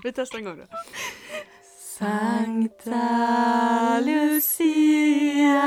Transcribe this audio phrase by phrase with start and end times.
[0.04, 0.64] Vi testar en gång då.
[1.98, 2.96] Sankta
[4.00, 5.60] Lucia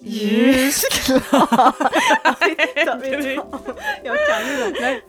[0.00, 1.20] Ljusklar
[4.04, 5.00] Jag kan ju den.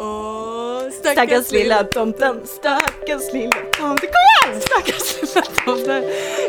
[0.00, 4.08] Och Stackars lilla tomten, stackars lilla tomten.
[4.10, 4.60] Kom igen!
[4.60, 6.04] stackars lilla tomten.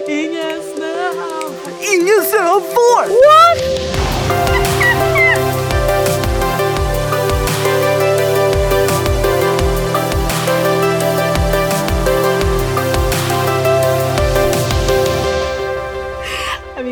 [0.07, 1.71] Ingen snö han får.
[1.93, 3.07] Ingen snö får!
[3.07, 4.00] What?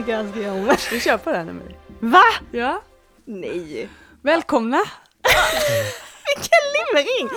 [0.09, 0.31] Se om
[0.91, 1.75] Vi kör på den Emelie.
[1.99, 2.23] Va?
[2.51, 2.81] Ja.
[3.25, 3.89] Nej.
[4.21, 4.77] Välkomna.
[6.35, 7.29] Vilken limering!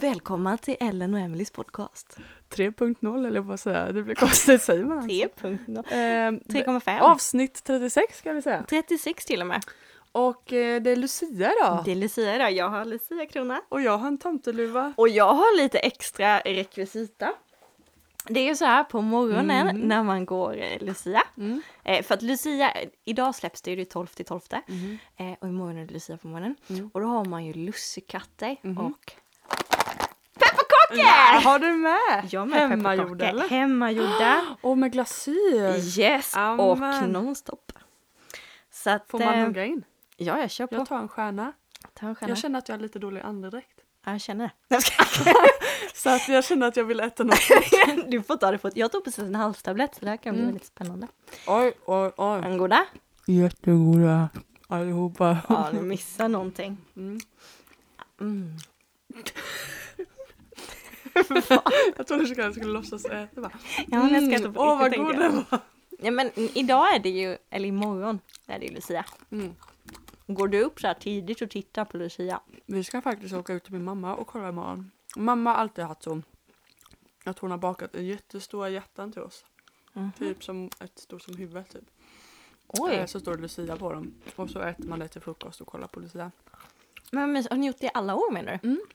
[0.00, 2.18] Välkomna till Ellen och Emelies podcast.
[2.50, 3.92] 3.0 eller vad säga.
[3.92, 5.10] Det blir konstigt säger man.
[5.10, 5.84] 3.0.
[5.90, 7.00] Ehm, 3,5.
[7.00, 8.64] Avsnitt 36 ska vi säga.
[8.68, 9.64] 36 till och med.
[10.12, 11.82] Och eh, det är Lucia idag.
[11.84, 12.52] Det är Lucia idag.
[12.52, 13.62] Jag har Lucia-krona.
[13.68, 14.92] Och jag har en tomteluva.
[14.96, 17.32] Och jag har lite extra rekvisita.
[18.28, 19.88] Det är ju så här på morgonen Mm.
[19.88, 21.22] när man går eh, Lucia.
[21.36, 21.62] Mm.
[21.84, 22.72] Eh, för att Lucia,
[23.04, 24.40] idag släpps det ju det 12 till 12.
[24.66, 24.98] Mhm.
[25.16, 26.56] Eh, och imorgon är det Lucia på morgonen.
[26.70, 26.90] Mm.
[26.94, 28.78] Och då har man ju lussekatter Mhm.
[28.78, 29.12] och
[30.38, 31.44] pepparkakor!
[31.44, 32.28] Har du med?
[32.30, 33.48] Jag med Hemmagjorda eller?
[33.48, 34.42] Hemmagjorda.
[34.60, 35.98] Och med glasyr.
[36.00, 36.60] Yes, Amen.
[36.60, 37.72] och nonstop.
[38.70, 39.84] Så att, Får man eh, hugga in?
[40.16, 40.74] Ja, jag kör på.
[40.74, 41.52] Jag tar en stjärna.
[41.94, 42.30] Ta en stjärna.
[42.30, 43.73] Jag känner att jag har lite dålig andedräkt.
[44.04, 44.80] Ja, jag känner det.
[45.94, 47.38] Så att jag känner att jag vill äta något.
[48.08, 50.42] du får ta det på Jag tog precis en halstablett så det här kan bli
[50.42, 50.52] Mm.
[50.52, 51.08] väldigt spännande.
[51.46, 52.40] Oj, oj, oj.
[52.44, 52.86] En goda?
[53.26, 54.28] Jättegoda
[54.68, 55.38] allihopa.
[55.48, 56.76] Ja, du missar någonting.
[56.96, 57.20] Mm.
[58.20, 58.56] Mm.
[61.14, 61.26] Jag
[62.06, 63.52] trodde att jag skulle låtsas äta bara.
[63.86, 65.58] Ja, men jag ska äta på Åh vad god den var.
[65.98, 69.04] Ja, men idag är det ju, eller imorgon är det ju Lucia.
[69.32, 69.54] Mm.
[70.26, 72.40] Går du upp så här tidigt och tittar på Lucia?
[72.66, 74.90] Vi ska faktiskt åka ut till min mamma och kolla imorgon.
[75.16, 76.22] Mamma har alltid haft så
[77.24, 79.44] att hon har bakat jättestora hjärtan till oss.
[79.92, 80.12] Mhm.
[80.18, 81.84] Typ som ett stort som huvudet typ.
[82.66, 82.94] Oj!
[82.94, 84.14] Eh, Så står det Lucia på dem.
[84.36, 86.30] Och så äter man det till frukost och kollar på Lucia.
[87.10, 88.86] Men, har ni gjort det i alla år menar du?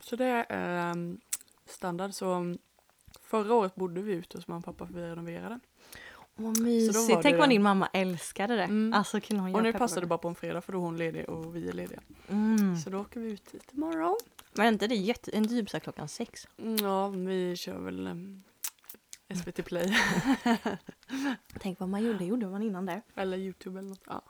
[0.00, 0.46] Så det är
[0.90, 1.20] ehm,
[1.66, 2.14] standard.
[2.14, 2.56] Så
[3.22, 5.60] förra året bodde vi ute hos mamma och pappa för vi renoverade.
[6.40, 6.94] Vad Så mysigt.
[6.94, 8.62] då var Tänk det- vad din mamma älskade det.
[8.62, 8.92] Mm.
[8.92, 10.96] Alltså kunde hon Och nu passar det bara på en fredag för då är hon
[10.96, 12.00] ledig och vi är lediga.
[12.28, 12.76] Mm.
[12.76, 14.16] Så då åker vi ut hit imorgon.
[14.52, 16.48] Men är inte det jätte, en typ så klockan sex?
[16.58, 18.42] Mm, Ja, vi kör väl um,
[19.34, 19.96] SVT Play
[21.60, 23.02] Tänk vad man gjorde, gjorde man innan där.
[23.14, 24.02] eller Youtube eller något.
[24.06, 24.22] Ja.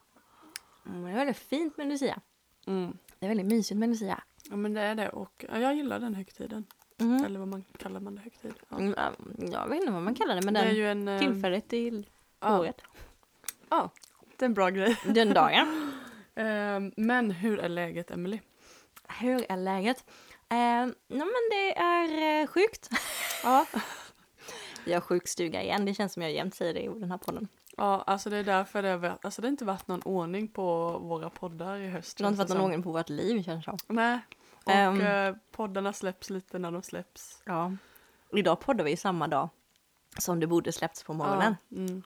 [0.87, 2.21] Mm, det är väldigt fint med Lucia.
[2.67, 2.99] Mm.
[3.19, 4.23] Det är väldigt mysigt med Lucia.
[4.51, 6.65] ja, men det är det och ja, jag gillar den högtiden.
[7.01, 7.25] Mm.
[7.25, 8.55] Eller vad man kallar man det högtid.
[8.69, 8.77] Ja.
[8.79, 11.09] Mm, ja, Jag vet inte vad man kallar det, men det är den ju en,
[11.09, 12.05] ehm, tillfället i
[12.41, 12.83] ja, året.
[13.71, 13.91] ja,
[14.37, 14.97] det är en bra grej.
[15.07, 15.93] Den dagen.
[16.35, 18.41] Ehm, men hur är läget Emily?
[19.09, 20.05] Hur är läget?
[20.49, 22.89] Eh, nej men det är eh, sjukt.
[23.43, 23.67] Ja.
[24.85, 27.49] Vi har sjukstuga igen, det känns som jag jämt säger det i den här podden.
[27.77, 30.99] Ja, alltså det är därför det har alltså det har inte varit någon ordning på
[30.99, 32.19] våra poddar i höst.
[32.19, 33.79] Det har inte varit någon ordning på vårt liv känns det som.
[33.97, 34.19] Nej.
[34.69, 35.01] Och Ehm.
[35.01, 37.43] eh, poddarna släpps lite när de släpps.
[37.45, 37.73] Ja.
[38.33, 39.49] Idag poddar vi samma dag
[40.19, 41.57] som det borde släppts på morgonen.
[41.69, 42.03] Ja, mm.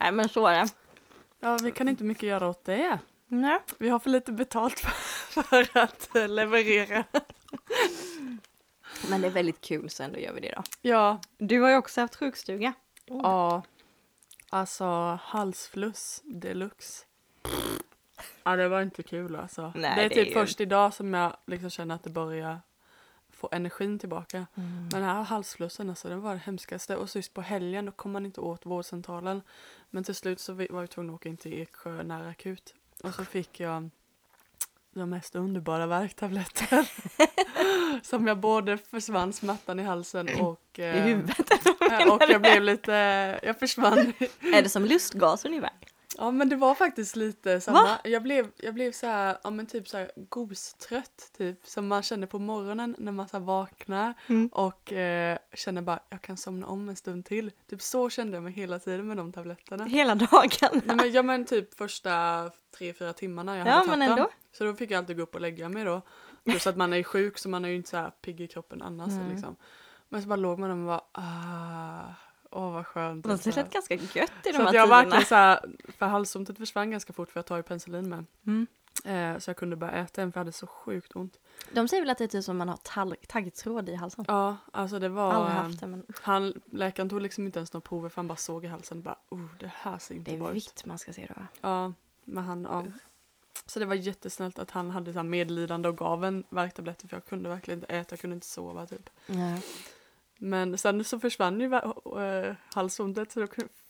[0.00, 0.68] Nej men så är det.
[1.40, 2.98] ja, vi kan inte mycket göra åt det.
[3.26, 3.58] Nej.
[3.78, 7.04] Vi har för lite betalt för, för att eh, leverera.
[9.10, 10.62] Men det är väldigt kul så ändå gör vi det då.
[10.80, 12.72] Ja, Du har ju också haft sjukstuga.
[13.04, 13.62] ja.
[14.50, 14.84] Alltså
[15.22, 17.04] halsfluss deluxe.
[18.50, 19.72] Ja, det var inte kul alltså.
[19.74, 22.10] Nej, det är det typ är ju- först idag som jag liksom känner att det
[22.10, 22.60] börjar
[23.30, 24.36] få energin tillbaka.
[24.54, 24.70] Mm.
[24.78, 26.96] Men den här halsflussen alltså, den var det hemskaste.
[26.96, 29.42] Och sist på helgen då kom man inte åt vårdcentralen.
[29.90, 32.74] Men till slut så vi- var jag tvungen att åka in till Eksjö nära akut.
[33.02, 33.90] Och så fick jag
[34.94, 36.88] de mest underbara värktabletter.
[38.02, 41.50] som jag både försvann smärtan i halsen och, I eh, huvudet.
[42.10, 42.92] och jag blev lite,
[43.42, 43.98] jag försvann.
[44.54, 45.70] är det som lustgas ungefär?
[46.20, 47.98] Ja men det var faktiskt lite samma.
[48.04, 51.66] Jag blev, jag blev så här, ja men typ så här gostrött typ.
[51.66, 54.48] Som man känner på morgonen när man så vaknar Mm.
[54.52, 57.50] och eh, känner bara jag kan somna om en stund till.
[57.70, 59.84] Typ så kände jag mig hela tiden med de tabletterna.
[59.84, 60.82] Hela dagen?
[60.84, 64.18] Nej, men, ja men typ första tre, fyra timmarna jag Ja, hade men tagit dem.
[64.18, 64.30] ändå.
[64.52, 66.02] Så då fick jag alltid gå upp och lägga mig då.
[66.44, 68.82] Plus att man är sjuk så man är ju inte så här pigg i kroppen
[68.82, 69.28] annars Nej.
[69.32, 69.56] liksom.
[70.08, 72.14] Men så bara låg man där och bara ah,
[72.50, 73.24] åh vad skönt.
[73.24, 73.50] Det alltså.
[73.50, 74.86] lät ganska gött i de Så här att jag tiderna.
[74.86, 75.60] verkligen så här,
[75.98, 78.24] för halsontet försvann ganska fort för jag tar ju penicillin med.
[78.46, 78.66] Mm.
[79.04, 81.38] Eh, så jag kunde bara äta en för jag hade så sjukt ont.
[81.72, 84.24] De säger väl att det är typ som man har tall- taggtråd i halsen?
[84.28, 85.32] Ja, alltså det var...
[85.32, 88.36] Aldrig haft det men Han, läkaren tog liksom inte ens några prover för han bara
[88.36, 90.56] såg i halsen och bara oh det här ser inte det är bra ut.
[90.56, 91.34] vitt man ska se då.
[91.40, 91.46] va?
[91.60, 91.92] Ja,
[92.24, 92.84] men han, ja.
[93.66, 97.24] Så det var jättesnällt att han hade så medlidande och gav en värktabletter för jag
[97.26, 99.10] kunde verkligen inte äta, jag kunde inte sova typ.
[99.26, 99.56] Ja.
[100.38, 103.46] Men sen så försvann ju äh, halsondet så då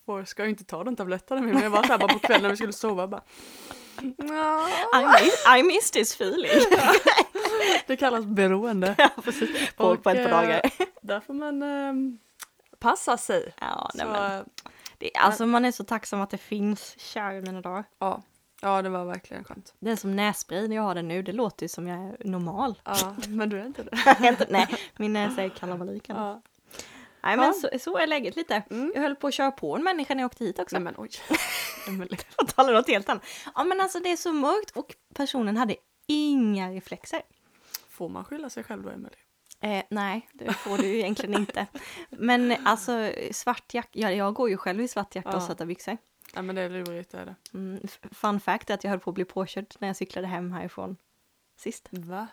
[0.06, 1.52] får- ska jag inte ta de tabletterna mer.
[1.52, 3.22] Men jag var så här bara på kvällen när vi skulle sova bara.
[4.02, 4.04] I,
[5.24, 6.50] miss, I miss this feeling.
[7.86, 8.94] Det kallas beroende.
[8.98, 9.74] ja, precis.
[9.76, 10.60] På, Och, på ett par eh, dagar.
[11.00, 12.18] Där får man ehm,
[12.78, 13.54] passa sig.
[13.60, 14.44] Ja, nej, Så, men,
[14.98, 17.84] det, alltså man är så tacksam att det finns kär i mina dagar.
[17.98, 18.22] ja.
[18.60, 19.74] Ja, det var verkligen skönt.
[19.78, 22.16] Det är som nässpray när jag har den nu, det låter ju som jag är
[22.24, 22.80] normal.
[22.84, 24.46] Ja, men du är inte det.
[24.50, 24.66] Nej,
[24.96, 26.16] min näsa är kalabaliken.
[26.16, 26.42] Ja.
[27.22, 28.62] Nej men så, så är läget lite.
[28.70, 28.92] Mm.
[28.94, 30.76] Jag höll på att köra på en människa när jag åkte hit också.
[30.76, 31.10] Nej men oj.
[31.88, 32.18] Emelie.
[32.36, 33.24] På tal om något helt annat.
[33.54, 35.76] Ja men alltså det är så mörkt och personen hade
[36.06, 37.22] inga reflexer.
[37.88, 39.18] Får man skylla sig själv då Emelie?
[39.60, 41.66] Eh, nej, det får du ju egentligen inte.
[42.10, 45.40] Men alltså svart jacka, ja, jag går ju själv i svart jacka och Ja.
[45.40, 45.96] svarta byxor.
[46.34, 47.34] Nej men det är lurigt det är det.
[47.54, 47.80] Mm,
[48.12, 50.96] fun fact är att jag höll på att bli påkörd när jag cyklade hem härifrån
[51.56, 51.88] sist.
[51.90, 52.26] Va?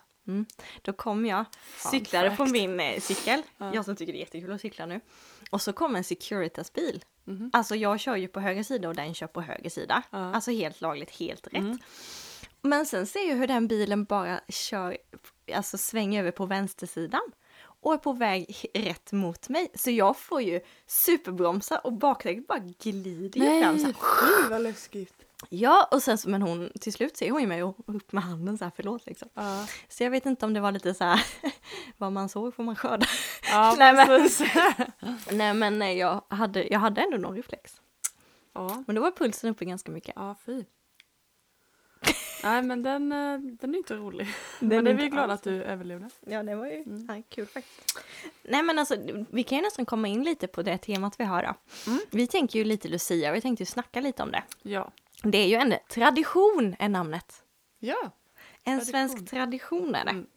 [0.81, 2.51] Då kom jag, Fun cyklade på fact.
[2.51, 3.73] min eh, cykel, Ja.
[3.75, 4.99] jag som tycker det är jättekul att cykla nu.
[5.51, 7.03] Och så kom en Securitas-bil.
[7.23, 7.49] Mhm.
[7.53, 10.03] Alltså jag kör ju på höger sida och den kör på höger sida.
[10.09, 10.17] Ja.
[10.33, 11.53] Alltså helt lagligt, helt rätt.
[11.57, 11.77] Mm.
[12.61, 14.97] Men sen ser jag hur den bilen bara kör,
[15.53, 17.21] alltså svänger över på vänstersidan
[17.85, 19.67] och är på väg rätt mot mig.
[19.75, 25.13] Så jag får ju superbromsa och bakdäcket bara glider ju fram fy vad läskigt.
[25.49, 28.23] Ja, och sen så, men hon, till slut ser hon ju mig och upp med
[28.23, 29.29] handen så här, förlåt liksom.
[29.33, 31.25] Ja, Så jag vet inte om det var lite så här,
[31.97, 33.05] vad man såg får man skörda.
[33.51, 34.29] ja Nej, men-.
[35.37, 37.81] Nej men nej, jag hade, jag hade ändå någon reflex.
[38.53, 40.13] ja, Men då var pulsen uppe ganska mycket.
[40.15, 40.63] ja fy.
[42.45, 44.27] Nej men den, eh, den är inte rolig.
[44.59, 46.09] Den men är vi glada att du överlevde.
[46.19, 47.05] Ja, det var ju Mm.
[47.15, 47.99] ja, kul faktiskt.
[48.43, 48.95] Nej, men alltså,
[49.29, 51.53] vi kan ju nästan komma in lite på det temat vi har då.
[51.91, 51.99] Mm.
[52.11, 54.43] Vi tänker ju lite Lucia, vi tänkte ju snacka lite om det.
[54.61, 54.91] Ja.
[55.23, 57.43] Det är ju en tradition är namnet.
[57.79, 58.11] Ja.
[58.63, 58.85] En Tradition.
[58.85, 60.11] svensk tradition är det.
[60.11, 60.27] Mm.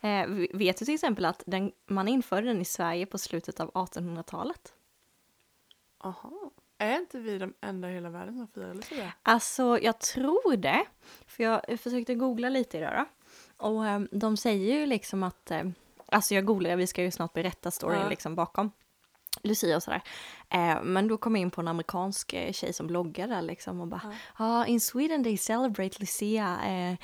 [0.00, 3.70] Eh, vet du till exempel att den, man införde den i Sverige på slutet av
[3.72, 4.72] 1800-talet?
[5.98, 6.50] Aha.
[6.84, 9.12] Är inte vi de enda i hela världen som firar Lucia?
[9.22, 10.84] Alltså, jag tror det.
[11.26, 13.04] För jag försökte googla lite idag då.
[13.66, 15.62] Och eh, de säger ju liksom att, eh,
[16.06, 18.08] alltså jag googlade, vi ska ju snart berätta storyn Ja.
[18.08, 18.70] liksom bakom
[19.44, 20.02] Lucia och sådär.
[20.50, 23.80] Eh, men då kom jag in på en amerikansk eh, tjej som bloggar där liksom
[23.80, 24.00] och bara,
[24.38, 26.96] ja, ah, in Sweden they celebrate Lucia eh,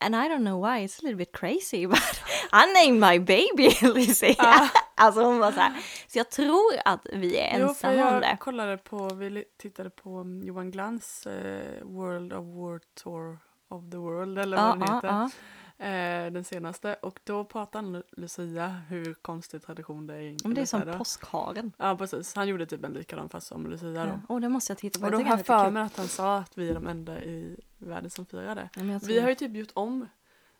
[0.00, 3.70] and I don't know why, it's a little bit crazy but I named my baby
[4.00, 4.34] Lucia.
[4.38, 4.68] Ja.
[4.94, 5.72] alltså hon var så här.
[6.08, 8.36] Så jag tror att vi är Jo, ensamma om jag det.
[8.40, 13.38] kollade på, vi tittade på um, Johan Glans eh, World of War Tour
[13.70, 15.08] of the World eller vad Ja, den heter.
[15.08, 15.30] ja.
[15.78, 16.94] Eh, den senaste.
[16.94, 20.36] Och då pratade Lucia hur konstig tradition det är.
[20.44, 20.98] Men det är som då.
[20.98, 21.72] påskharen.
[21.78, 24.10] Ja precis, han gjorde typ en likadan fast som Lucia då.
[24.10, 24.20] Ja.
[24.28, 25.04] Och det måste jag titta på.
[25.06, 27.56] Och då har jag för mig att han sa att vi är de enda i
[27.78, 28.68] världen som firar det.
[28.76, 30.08] Ja, Vi har ju typ gjort om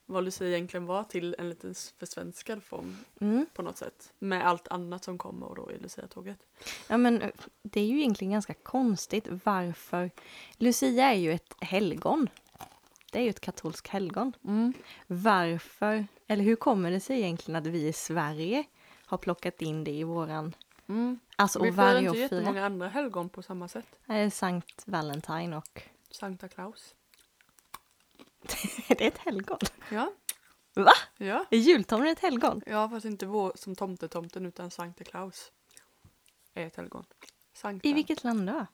[0.07, 3.47] vad Lucia egentligen var till en liten försvenskad form Mm.
[3.55, 4.13] på något sätt.
[4.19, 6.39] Med allt annat som kommer och då i Lucia-tåget.
[6.89, 7.31] Ja, men eh,
[7.63, 10.11] det är ju egentligen ganska konstigt varför.
[10.57, 12.29] Lucia är ju ett helgon.
[13.15, 14.33] Det är ju ett katolskt helgon.
[15.07, 18.65] Varför, eller hur kommer det sig egentligen att vi i Sverige
[19.07, 20.55] har plockat in det i våran,
[20.89, 21.19] Mm.
[21.37, 23.87] alltså Vi varje inte jättemånga andra helgon på samma sätt.
[24.09, 26.95] Eh, Sankt Valentine och Sankta Claus.
[28.89, 29.59] är det ett helgon?
[29.91, 30.13] Ja.
[30.75, 30.93] Va?
[31.17, 31.45] Ja.
[31.51, 32.63] Är jultomten ett helgon?
[32.67, 35.53] Ja, fast inte vår som tomtetomten utan Sankta Claus.
[36.55, 37.05] Är ett helgon.
[37.53, 37.89] Sankta.
[37.89, 38.67] I vilket land då?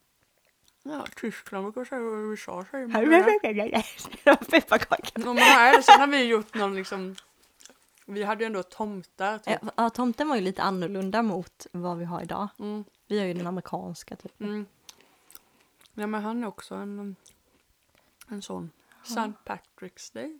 [0.83, 2.93] Ja, Tyskland brukar säga och USA säger man
[4.25, 4.41] det.
[4.51, 5.11] Pepparkaka.
[5.15, 7.17] Ja, men här, sen har vi gjort någon liksom
[8.07, 9.59] Vi hade ju ändå tomtar typ.
[9.77, 12.49] Ja, tomten var ju lite annorlunda mot vad vi har idag.
[12.59, 14.41] Mm, Vi har ju den amerikanska typ.
[14.41, 14.67] mm.
[15.95, 17.17] Ja men han är också en
[18.29, 18.71] En sån
[19.05, 19.21] St.
[19.45, 20.39] Patrick's Day?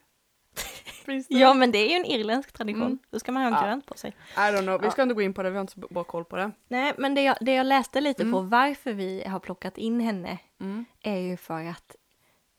[1.29, 2.83] Ja, men det är ju en irländsk tradition.
[2.83, 2.99] Mm.
[3.11, 3.67] Då ska man ha Ja.
[3.67, 4.11] grönt på sig.
[4.35, 4.91] I don't know, vi Ja.
[4.91, 6.51] ska inte gå in på det, vi har inte så bra koll på det.
[6.69, 8.33] Nej, men det jag, det jag läste lite Mm.
[8.33, 10.85] på varför vi har plockat in henne Mm.
[11.03, 11.97] är ju för att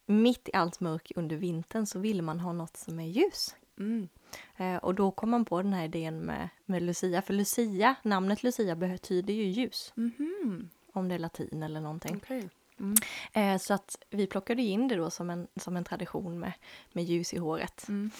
[0.05, 3.55] mitt i allt mörk under vintern så vill man ha något som är ljus.
[3.79, 4.10] Mm.
[4.57, 7.21] Eh, och då kom man på den här idén med, med Lucia.
[7.21, 9.93] För Lucia, namnet Lucia betyder ju ljus.
[9.95, 12.19] Mhm, Om det är latin eller någonting.
[12.24, 12.50] okej.
[12.81, 12.95] Mm.
[13.33, 16.53] Eh, så att vi plockade in det då som en, som en tradition med,
[16.91, 17.88] med ljus i håret.
[17.88, 18.11] Mm.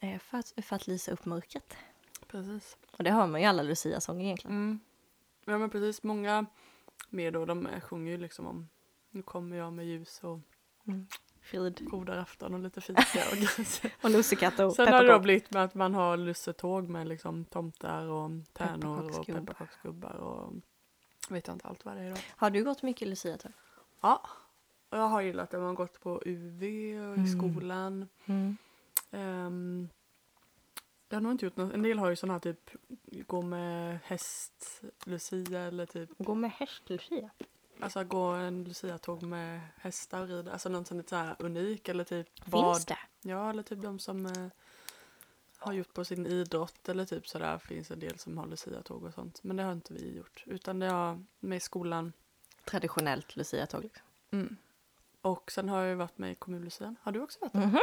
[0.00, 1.76] Eh, för, att, för att lysa upp mörkret.
[2.26, 2.76] Precis.
[2.98, 4.56] Och det hör man ju i alla Lucia-sånger egentligen.
[4.56, 4.80] Mm.
[5.44, 6.46] Ja men precis, många
[7.08, 8.68] mer då, de eh, sjunger ju liksom om
[9.10, 10.38] Nu kommer jag med ljus och
[10.86, 11.06] Mm.
[11.42, 11.80] Frid.
[11.90, 13.00] goda afton och lite fika
[13.30, 13.92] och grejer.
[14.02, 17.44] Och lussekatt och Sen har det då blivit med att man har lussetåg med liksom
[17.44, 19.40] tomtar och tärnor och Pepparkaksgubbar.
[19.40, 20.52] pepparkaksgubbar och
[21.28, 22.16] vet jag inte allt vad det är då.
[22.36, 23.52] Har du gått mycket Lucia-tåg?
[24.00, 24.22] Ja,
[24.88, 25.58] Och jag har gillat det.
[25.58, 27.26] Man har gått på UV och i Mm.
[27.26, 28.08] skolan.
[29.10, 29.88] Ehm,
[31.08, 31.74] jag har nog inte gjort något.
[31.74, 32.70] En del har ju sådana här typ
[33.26, 37.30] gå med häst, Lucia eller typ Gå med häst-Lucia.
[37.80, 40.52] alltså gå en Lucia-tåg med hästar och rida.
[40.52, 42.44] Alltså något som är så här unik eller typ.
[42.50, 42.98] Finns det?
[43.22, 44.46] Ja, eller typ de som eh,
[45.58, 47.58] har gjort på sin idrott eller typ sådär.
[47.58, 49.40] Finns en del som har Lucia-tåg och sånt.
[49.44, 50.42] Men det har inte vi gjort.
[50.46, 52.12] Utan det har med skolan.
[52.70, 53.82] Traditionellt Lucia-tåg.
[53.82, 54.02] Liksom.
[54.30, 54.56] Mm.
[55.22, 56.96] Och sen har jag varit med i kommunlucian.
[57.02, 57.58] Har du också varit det?
[57.58, 57.78] Mhm.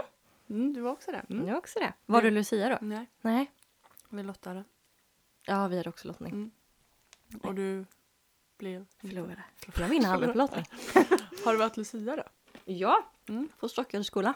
[0.50, 1.26] Mm, du var också det?
[1.30, 1.48] Mm.
[1.48, 1.94] Jag har också det.
[2.06, 2.78] Var du Lucia då?
[2.82, 3.52] Nej, Nej.
[4.10, 4.64] vi lottade.
[5.46, 6.32] Ja, vi hade också lottning.
[6.34, 6.52] Mm.
[7.44, 7.86] Och du
[8.58, 8.86] blev...
[9.02, 9.44] Förlorade.
[9.78, 10.66] Jag vinner aldrig på lottning.
[11.46, 12.24] Har du varit Lucia då?
[12.66, 13.50] Ja, Mm.
[13.60, 14.34] på Stockholms skola.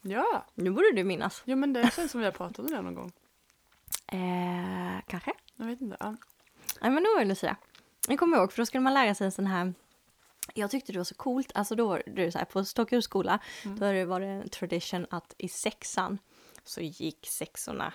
[0.00, 0.46] Ja.
[0.54, 1.42] Nu borde du minnas.
[1.44, 3.12] Jo men det känns som vi har pratat om det någon gång.
[4.06, 5.32] Eh, kanske.
[5.56, 5.96] Jag vet inte.
[6.00, 6.16] Ja.
[6.80, 7.56] Nej, men då var det Lucia.
[8.08, 9.74] Jag kommer ihåg, för då skulle man lära sig en sån här...
[10.54, 11.52] Jag tyckte det var så coolt.
[11.54, 13.78] Alltså då var det så här, på Stockholms skola, Mm.
[13.78, 16.18] då var det- en tradition att i sexan
[16.64, 17.92] så gick sexorna...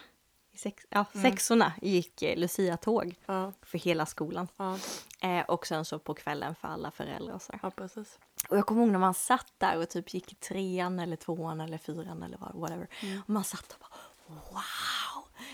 [0.57, 1.31] Sex, ja, Mm.
[1.31, 4.47] sexorna gick eh, Lucia-tåg Ja, för hela skolan.
[4.57, 4.77] ja,
[5.21, 7.51] Eh, och sen så på kvällen för alla föräldrar och så.
[7.51, 7.59] där.
[7.63, 8.19] ja precis.
[8.49, 11.61] Och jag kommer ihåg när man satt där och typ gick i trean eller tvåan
[11.61, 12.87] eller fyran eller whatever.
[13.03, 13.21] Mm.
[13.21, 13.89] Och man satt och bara
[14.35, 14.61] wow,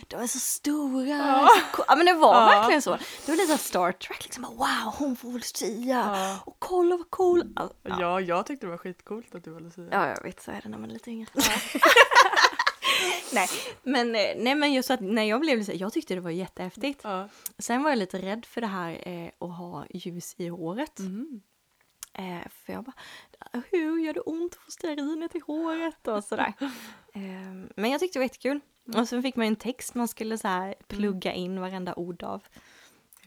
[0.07, 1.07] de är så stora.
[1.07, 2.45] Ja, så ja men det var Ja.
[2.45, 2.91] verkligen så.
[3.25, 4.43] Det var lite Star Trek liksom.
[4.43, 5.69] Wow, hon får Lucia.
[5.95, 6.39] Ja.
[6.45, 7.53] Och kolla vad cool.
[7.55, 7.97] Ja, ja.
[7.99, 9.87] Ja, jag tyckte det var skitcoolt att du var Lucia.
[9.91, 11.29] ja, jag vet så är det när man är lite yngre.
[13.33, 13.47] nej,
[13.83, 17.03] men, eh, nej men just att när jag blev Lucia, jag tyckte det var jättehäftigt.
[17.59, 20.99] Sen var jag lite rädd för det här eh, att ha ljus i håret.
[20.99, 21.41] Mhm.
[22.17, 22.93] Eh, för jag bara,
[23.71, 26.53] hur gör det ont att få stearinet i håret och sådär.
[27.13, 27.21] eh,
[27.75, 28.59] men jag tyckte det var jättekul.
[28.85, 32.43] Och sen fick man en text man skulle så här plugga in varenda ord av.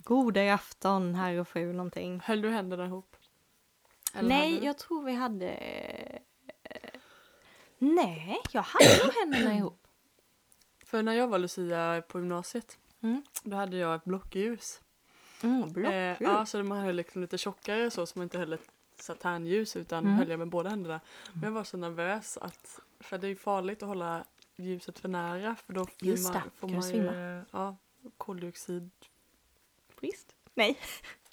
[0.05, 2.21] Goda i afton, herr och fru någonting.
[2.25, 3.17] Höll du händerna ihop?
[4.15, 4.67] Eller Nej, du?
[4.67, 5.49] jag tror vi hade...
[6.63, 7.01] eh,
[7.79, 9.87] Nej, jag hade nog händerna ihop.
[10.85, 13.23] För när jag var Lucia på gymnasiet, Mm.
[13.43, 14.81] då hade jag ett blockljus.
[15.43, 16.17] Mm, Eh, blockljus.
[16.21, 18.71] ja, så man höll liksom lite tjockare så, så man inte höll ett
[19.01, 20.17] satänljus utan Mm.
[20.19, 21.01] höll jag med båda händerna.
[21.33, 24.25] Men jag var så nervös att, för det är ju farligt att hålla
[24.57, 27.45] ljuset för nära för då Just man, det, får kan man du ju svimma?
[27.51, 27.77] ja,
[28.19, 28.91] koldioxid,
[30.01, 30.35] Brist?
[30.55, 30.79] Nej.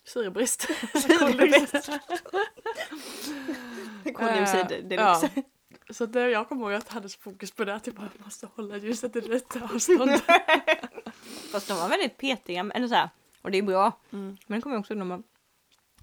[0.04, 0.62] syrebrist.
[1.02, 1.90] Syrebrist.
[4.06, 5.30] Eh, Koldioxid deluxe.
[5.36, 5.44] ja.
[5.90, 8.10] Så det, jag kommer ihåg att jag hade så fokus på det, att jag bara
[8.24, 10.12] måste hålla ljuset i rätt avstånd.
[11.52, 13.10] Fast de var väldigt petiga, eller så här.
[13.42, 13.92] Och det är bra.
[14.12, 14.38] Mm.
[14.48, 15.24] Men det kommer jag också ihåg när man...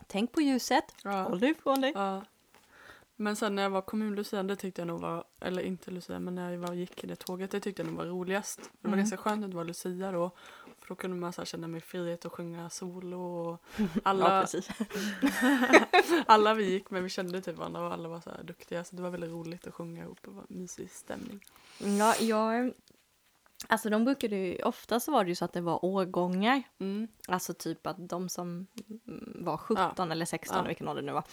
[0.06, 1.22] Tänk på ljuset, Ja.
[1.22, 1.92] håll dig ifrån dig.
[1.94, 2.24] Ja.
[3.20, 6.34] Men sen när jag var kommunlucian, det tyckte jag nog var, eller inte lucia, men
[6.34, 8.58] när jag var, gick i det tåget, det tyckte jag nog var roligast.
[8.62, 8.98] Det var Mm.
[8.98, 10.30] ganska skönt att vara lucia då,
[10.78, 13.62] för då kunde man så känna mig frihet och sjunga solo och
[14.02, 14.60] alla, Ja,
[16.26, 18.96] alla vi gick med, vi kände typ varandra och alla var så här duktiga, så
[18.96, 21.40] det var väldigt roligt att sjunga ihop och var mysig stämning.
[21.98, 22.72] Ja, jag...
[23.66, 26.62] Alltså de brukade ju, ofta så var det ju så att det var årgångar.
[26.78, 27.08] Mm.
[27.28, 28.66] Alltså typ att de som
[29.06, 30.62] mm, var 17 eller 16, Ja.
[30.64, 31.24] vilken ålder det nu var,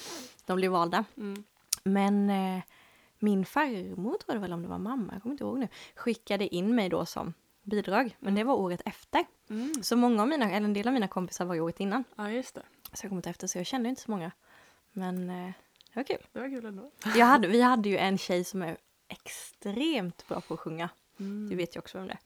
[0.46, 1.04] de blev valda.
[1.18, 1.44] Mm.
[1.88, 2.62] Men eh,
[3.20, 6.56] min farmor, tror jag väl om det var mamma, jag kommer inte ihåg nu, skickade
[6.56, 8.16] in mig då som bidrag.
[8.20, 9.26] Men det var året efter.
[9.50, 9.84] Mm.
[9.84, 12.04] Så många av mina, eller en del av mina kompisar var ju året innan.
[12.16, 12.62] Ja, just det.
[12.94, 14.32] Så jag kom inte efter, så jag kände inte så många.
[14.92, 15.52] Men eh,
[15.94, 16.26] det var kul.
[16.32, 16.92] Det var kul ändå.
[17.16, 18.78] Jag hade, vi hade ju en tjej som är
[19.08, 20.90] extremt bra på att sjunga.
[21.20, 21.50] Mm.
[21.50, 22.20] Du vet ju också vem det är.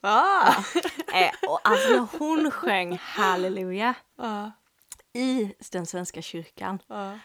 [0.00, 0.54] Ah!
[1.14, 4.50] Eh, och alltså hon sjöng Halleluja Ja,
[5.12, 6.78] i den svenska kyrkan.
[6.86, 7.18] ja,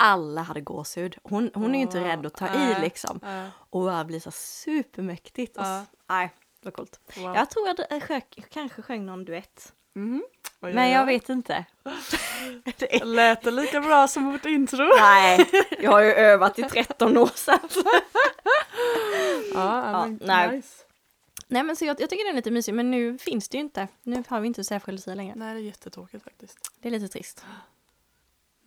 [0.00, 1.16] Alla hade gåshud.
[1.22, 3.20] Hon, hon är ju inte rädd att ta i liksom.
[3.70, 5.56] Och bara blir så supermäktigt.
[5.56, 6.30] Och, s- Nej,
[6.60, 7.00] det var coolt.
[7.16, 7.34] Wow.
[7.36, 9.72] Jag tror jag d- sjö, kanske sjöng någon duett.
[10.62, 11.64] Gör Men jag vet inte.
[12.76, 14.88] Det är- Lät det lika bra som vårt intro?
[15.00, 17.58] Nej, jag har ju övat i 13 år sedan.
[19.54, 20.50] Ja, Ja, nej.
[20.56, 20.84] nice.
[21.48, 23.60] Nej men så jag, jag tycker den är lite mysig men nu finns det ju
[23.60, 23.88] inte.
[24.02, 25.34] Nu har vi inte Lucia längre.
[25.36, 26.70] Nej, det är jättetråkigt faktiskt.
[26.80, 27.44] Det är lite trist.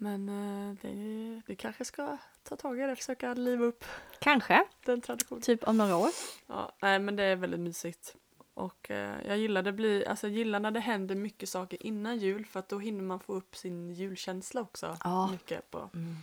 [0.04, 3.86] Men eh, det, det kanske ska ta tag i det, försöka liva upp
[4.20, 5.42] Kanske, den traditionen.
[5.42, 6.10] typ om några år.
[6.48, 8.16] Ja, nej, men det är väldigt mysigt.
[8.54, 12.18] Och eh, jag gillar det bli, alltså jag gillar när det händer mycket saker innan
[12.18, 14.98] jul för att då hinner man få upp sin julkänsla också.
[15.04, 15.32] Ja.
[15.32, 15.90] Mycket på.
[15.94, 16.16] Mm.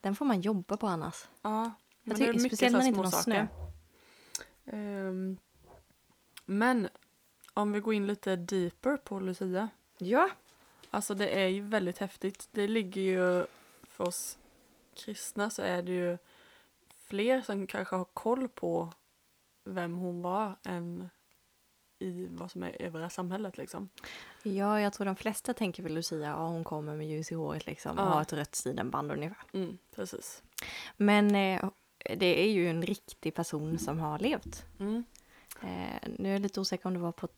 [0.00, 1.28] Den får man jobba på annars.
[1.42, 3.46] Ja, men det är mycket speciellt när det inte är någon snö.
[3.46, 3.72] saker.
[4.76, 5.36] Ehm,
[6.44, 6.88] men
[7.54, 9.68] om vi går in lite deeper på Lucia.
[9.98, 10.30] Ja.
[10.94, 12.48] Alltså det är ju väldigt häftigt.
[12.52, 13.46] Det ligger ju
[13.82, 14.38] för oss
[14.94, 16.18] kristna så är det ju
[16.96, 18.92] fler som kanske har koll på
[19.64, 21.10] vem hon var än
[21.98, 23.88] i vad som är övriga samhället liksom.
[24.42, 27.66] Ja, jag tror de flesta tänker väl Lucia, ja hon kommer med ljus i håret
[27.66, 28.08] liksom och Ja.
[28.08, 29.42] har ett rött sidenband ungefär.
[29.52, 30.42] Mm, precis.
[30.96, 31.64] Men eh,
[32.16, 34.64] det är ju en riktig person som har levt.
[34.80, 35.04] Mm.
[35.62, 37.28] Eh, nu är jag lite osäker om det var på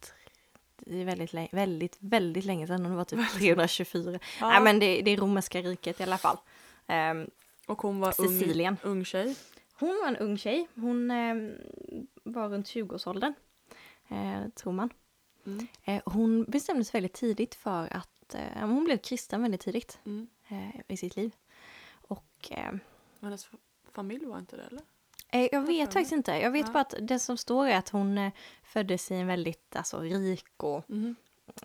[0.77, 4.19] det är väldigt, länge, väldigt, väldigt länge sedan, det var typ 324.
[4.41, 4.49] Ja.
[4.49, 6.37] Nej men det, det är romerska riket i alla fall.
[6.87, 7.31] Ehm,
[7.67, 8.77] Och hon var Sicilien.
[8.83, 9.37] ung, ung tjej.
[9.79, 10.69] Hon var en ung tjej.
[10.75, 11.35] Hon eh,
[12.25, 13.35] var runt 20-årsåldern,
[14.09, 14.91] eh, tror man.
[15.47, 15.67] Mm.
[15.85, 18.35] Eh, hon bestämde sig väldigt tidigt för att...
[18.35, 20.27] Eh, hon blev kristen väldigt tidigt Mm.
[20.89, 21.35] i sitt liv.
[21.93, 22.73] Och eh,
[23.21, 23.57] hennes fa-
[23.93, 24.83] familj var inte det eller?
[25.35, 26.33] Eh, jag vet faktiskt inte.
[26.33, 26.73] Jag vet Ja.
[26.73, 30.63] bara att det som står är att hon eh, föddes i en väldigt alltså, rik
[30.63, 31.17] och Mhm.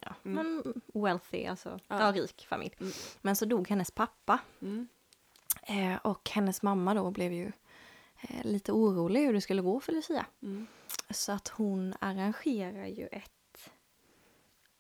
[0.01, 0.61] ja, Mm.
[0.63, 1.99] men wealthy, alltså Ja.
[1.99, 2.11] ja.
[2.21, 2.75] rik familj.
[2.79, 2.91] Mm.
[3.21, 4.39] Men så dog hennes pappa.
[4.61, 4.87] Mm.
[5.63, 7.51] Eh, och hennes mamma då blev ju
[8.21, 10.25] eh, lite orolig hur det skulle gå för Lucia.
[10.41, 10.67] Mm.
[11.09, 13.69] Så att hon arrangerar ju ett,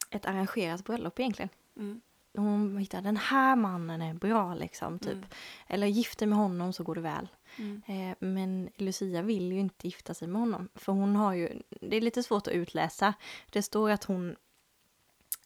[0.09, 1.49] ett arrangerat bröllop egentligen.
[1.77, 2.01] Mm.
[2.33, 5.11] Hon hittar den här mannen är bra liksom, typ.
[5.13, 5.25] Mm.
[5.67, 7.27] Eller gifter med honom så går det väl.
[7.57, 7.81] Mm.
[7.87, 10.69] Eh, men Lucia vill ju inte gifta sig med honom.
[10.75, 13.13] För hon har ju, det är lite svårt att utläsa.
[13.51, 14.35] Det står att hon,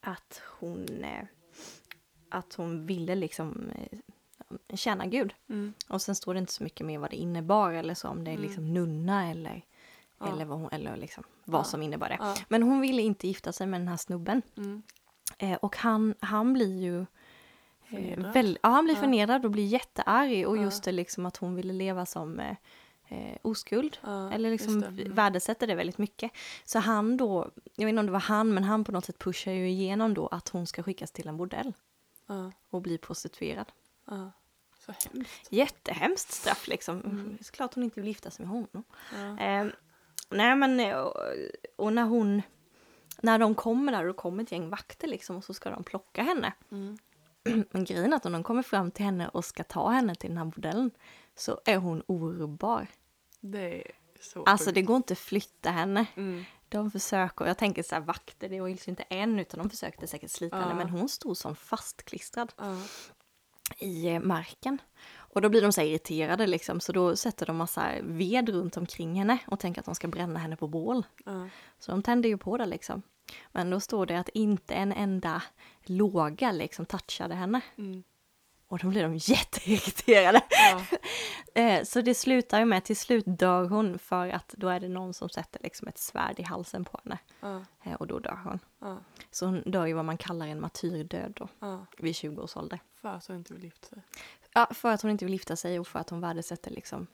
[0.01, 1.25] att hon, eh,
[2.29, 5.33] att hon ville liksom eh, tjäna Gud.
[5.49, 5.73] Mm.
[5.89, 8.31] Och sen står det inte så mycket mer vad det innebar eller så, om det
[8.31, 8.45] är Mm.
[8.47, 9.61] liksom nunna eller,
[10.19, 10.33] Ja.
[10.33, 11.63] eller, vad, hon, eller liksom vad Ja.
[11.63, 12.17] som innebar det.
[12.19, 12.35] Ja.
[12.47, 14.41] Men hon ville inte gifta sig med den här snubben.
[15.43, 17.05] Eh, och han, han blir ju...
[17.89, 19.01] Eh, väl, ja, han blir Ja.
[19.01, 20.47] förnedrad och blir jättearg.
[20.47, 20.61] Och Ja.
[20.61, 22.55] just det liksom att hon ville leva som eh,
[23.07, 23.97] eh, oskuld.
[24.01, 24.87] Ja, Eller liksom det.
[24.87, 25.13] Mm.
[25.13, 26.31] värdesätter det väldigt mycket.
[26.65, 29.19] Så han då, jag vet inte om det var han, men han på något sätt
[29.19, 31.73] pushar ju igenom då att hon ska skickas till en bordell
[32.69, 33.71] och bli prostituerad.
[34.07, 34.31] Ja.
[34.85, 35.47] Så hemskt.
[35.51, 37.01] Jättehemskt straff liksom.
[37.01, 37.37] Mm.
[37.39, 38.83] Det är klart hon inte vill gifta sig med honom.
[39.39, 39.65] Eh,
[40.29, 41.15] nej men, eh, och,
[41.75, 42.41] och när hon,
[43.21, 46.23] när de kommer där, och kommer ett gäng vakter liksom och så ska de plocka
[46.23, 46.53] henne.
[46.71, 46.97] Mm.
[47.71, 50.29] Men grejen är att om de kommer fram till henne och ska ta henne till
[50.29, 50.91] den här modellen
[51.35, 52.87] så är hon orubbbar.
[53.39, 53.91] Det är
[54.21, 54.75] så Alltså sjukt.
[54.75, 56.05] det går inte att flytta henne.
[56.15, 56.43] Mm.
[56.69, 60.07] De försöker, jag tänker så här vakter, det var ju inte en utan de försökte
[60.07, 62.77] säkert slita henne men hon stod som fastklistrad Ja.
[63.79, 64.77] i eh, marken.
[65.15, 69.15] Och då blir de så irriterade liksom så då sätter de massa ved runt omkring
[69.15, 71.05] henne och tänker att de ska bränna henne på bål.
[71.25, 71.49] Ja.
[71.79, 73.01] Så de tänder ju på det liksom.
[73.51, 75.41] Men då står det att inte en enda
[75.83, 77.61] låga liksom touchade henne.
[77.77, 78.03] Mm.
[78.67, 80.41] Och då blir de jätteirriterade.
[80.49, 80.81] Ja.
[81.55, 84.87] Eh, Så det slutar ju med, till slut dör hon för att då är det
[84.89, 87.17] någon som sätter liksom ett svärd i halsen på henne.
[87.39, 87.61] Ja.
[87.83, 88.59] Eh, Och då dör hon.
[88.79, 88.97] Ja.
[89.31, 91.47] Så hon dör ju vad man kallar en martyrdöd då,
[91.97, 92.79] vid 20 års ålder.
[93.01, 94.01] För att hon inte vill gifta sig.
[94.53, 97.07] Ja, för att hon inte vill gifta sig och för att hon värdesätter liksom,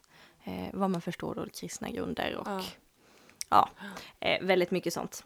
[0.43, 2.63] eh, vad man förstår då, kristna grunder och Ja.
[3.49, 3.69] ja,
[4.19, 5.23] eh, väldigt mycket sånt.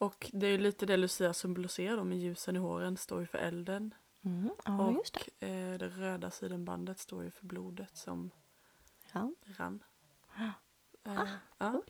[0.00, 3.26] Och det är ju lite det Lucia symboliserar då med ljusen i håren står ju
[3.26, 3.94] för elden.
[4.22, 5.46] Mm, ja, och det.
[5.46, 8.30] eh, det röda sidenbandet står ju för blodet som
[9.12, 9.32] Ja.
[9.44, 9.82] rann.
[10.36, 10.50] Ah,
[11.04, 11.82] Eh, ja.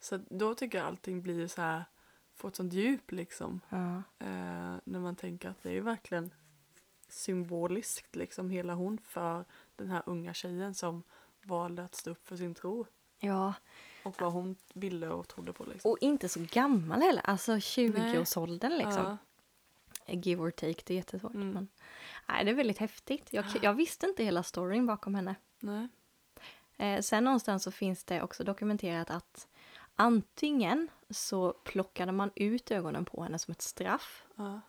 [0.00, 1.84] Så då tycker jag allting blir så här,
[2.34, 3.60] får ett sånt djup liksom.
[3.68, 3.96] Ja.
[4.18, 6.30] Eh, när man tänker att det är ju verkligen
[7.08, 9.44] symboliskt liksom hela hon för
[9.76, 11.02] den här unga tjejen som
[11.42, 12.86] valde att stå upp för sin tro.
[13.18, 13.54] ja,
[14.02, 15.90] Och vad hon ville och trodde på liksom.
[15.90, 19.18] och inte så gammal heller, alltså 20-årsåldern liksom.
[20.06, 20.14] Ja.
[20.14, 21.34] Give or take, det är jättesvårt.
[21.34, 21.50] Mm.
[21.50, 21.68] Men,
[22.28, 23.32] nej, det är väldigt häftigt.
[23.32, 25.34] Jag, jag visste inte hela storyn bakom henne.
[25.60, 25.88] Nej.
[26.76, 29.46] Eh, sen någonstans så finns det också dokumenterat att
[29.96, 34.24] antingen så plockade man ut ögonen på henne som ett straff.
[34.36, 34.60] Ja.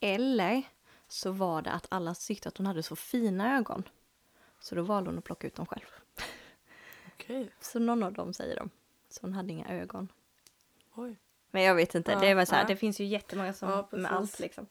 [0.00, 0.62] Eller
[1.08, 3.82] så var det att alla tyckte att hon hade så fina ögon.
[4.60, 5.86] Så då valde hon att plocka ut dem själv.
[7.28, 7.50] Okej.
[7.60, 8.70] Så någon av dem säger de.
[9.08, 10.08] Så hon hade inga ögon.
[10.94, 11.16] Oj.
[11.50, 12.68] Men jag vet inte, Ja, det, väl så här, ja.
[12.68, 14.66] det finns ju jättemånga som Ja, med allt liksom.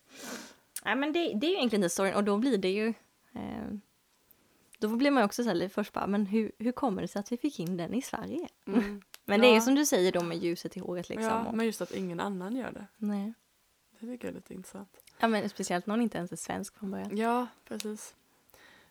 [0.85, 2.87] Nej men det, det är ju egentligen den storyn och då blir det ju
[3.33, 3.67] eh,
[4.79, 7.07] Då blir man ju också så här lite först bara, men hur, hur kommer det
[7.07, 8.47] sig att vi fick in den i Sverige?
[8.65, 9.01] Mm.
[9.25, 11.25] Men det är ju som du säger då med ljuset i håret liksom.
[11.25, 12.87] Ja, och, men just att ingen annan gör det.
[12.97, 13.33] nej.
[13.99, 14.97] Det tycker jag är lite intressant.
[15.19, 17.17] ja men speciellt någon inte ens är svensk från början.
[17.17, 18.15] Ja, precis.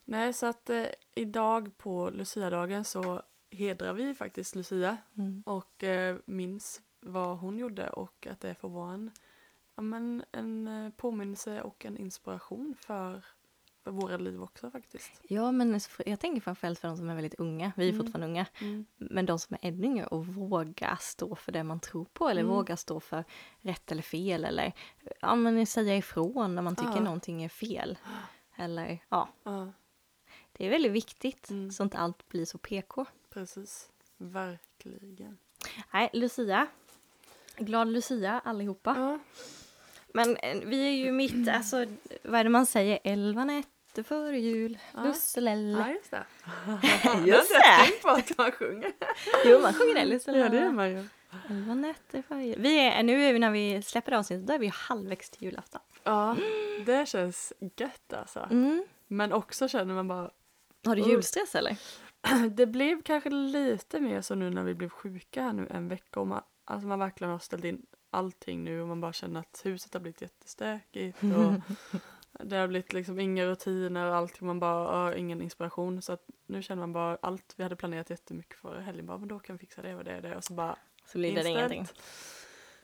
[0.04, 5.42] Nej, så att eh, idag på Lucia-dagen så hedrar vi faktiskt Lucia Mm.
[5.46, 9.10] och eh, minns vad hon gjorde och att det får vara en,
[9.74, 13.24] ja, men en eh, påminnelse och en inspiration för,
[13.84, 15.20] för våra liv också faktiskt.
[15.22, 18.04] Ja men jag tänker framförallt för de som är väldigt unga, vi är Mm.
[18.04, 18.86] fortfarande unga, Mm.
[18.96, 22.40] men de som är ännu yngre och våga stå för det man tror på eller
[22.42, 22.54] Mm.
[22.54, 23.24] våga stå för
[23.60, 24.72] rätt eller fel eller
[25.20, 27.00] ja, men säga ifrån när man tycker Ja.
[27.00, 27.98] någonting är fel.
[28.56, 29.72] Eller ja, Ja,
[30.52, 31.70] det är väldigt viktigt Mm.
[31.70, 33.04] så inte allt blir så PK.
[33.40, 33.88] Precis.
[34.18, 35.38] Verkligen.
[35.92, 36.66] Nej, Lucia,
[37.56, 38.94] Glad Lucia allihopa.
[38.98, 39.18] Ja.
[40.14, 41.86] Men eh, vi är ju mitt, alltså
[42.22, 42.98] vad är det man säger?
[43.04, 45.00] Elva nätter före jul, Ja.
[45.00, 45.90] ja, Lusselelle.
[45.92, 46.24] just det.
[47.26, 47.82] Just Jag det.
[47.84, 48.92] inte tänkt på att man sjunger.
[49.44, 50.04] Jo, man sjunger det.
[50.04, 50.44] Lusselelle.
[50.44, 51.04] Ja, det är man ju.
[51.50, 52.56] Elva nätter före jul.
[52.60, 55.80] Vi är, nu är vi när vi släpper avsnittet, då är vi halvvägs till julafton.
[56.04, 56.36] Ja,
[56.86, 58.40] det känns gött alltså.
[58.50, 58.84] Mm.
[59.06, 60.30] Men också känner man bara,
[60.84, 61.76] Har du julstress eller?
[62.50, 66.20] det blev kanske lite mer så nu när vi blev sjuka här nu en vecka
[66.20, 69.60] och man, alltså man verkligen har ställt in allting nu och man bara känner att
[69.64, 71.76] huset har blivit jättestökigt och
[72.46, 76.24] det har blivit liksom inga rutiner och allting, man bara har ingen inspiration så att
[76.46, 79.56] nu känner man bara allt vi hade planerat jättemycket för helgen bara men då kan
[79.56, 81.86] vi fixa det och det och det och så bara Så blir det ingenting.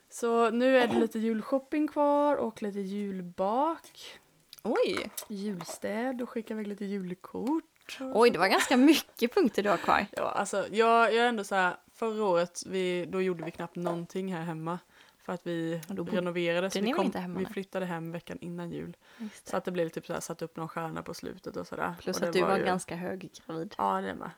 [0.09, 4.19] Så nu är det lite julshopping kvar och lite julbak,
[4.63, 5.11] Oj!
[5.27, 7.72] julstäd och skicka iväg lite julkort.
[7.99, 10.05] Oj, det var ganska mycket punkter du har kvar.
[10.11, 13.75] Ja, alltså jag, jag är ändå så här, förra året, vi, då gjorde vi knappt
[13.75, 14.79] någonting här hemma.
[15.23, 18.97] För att vi renoverade, så vi, kom, vi flyttade hem veckan innan jul.
[19.43, 21.95] Så att det blev typ så här, satt upp någon stjärna på slutet och sådär.
[21.99, 23.75] Plus och att du var, ju- ganska höggravid.
[23.77, 24.31] Ja, det med.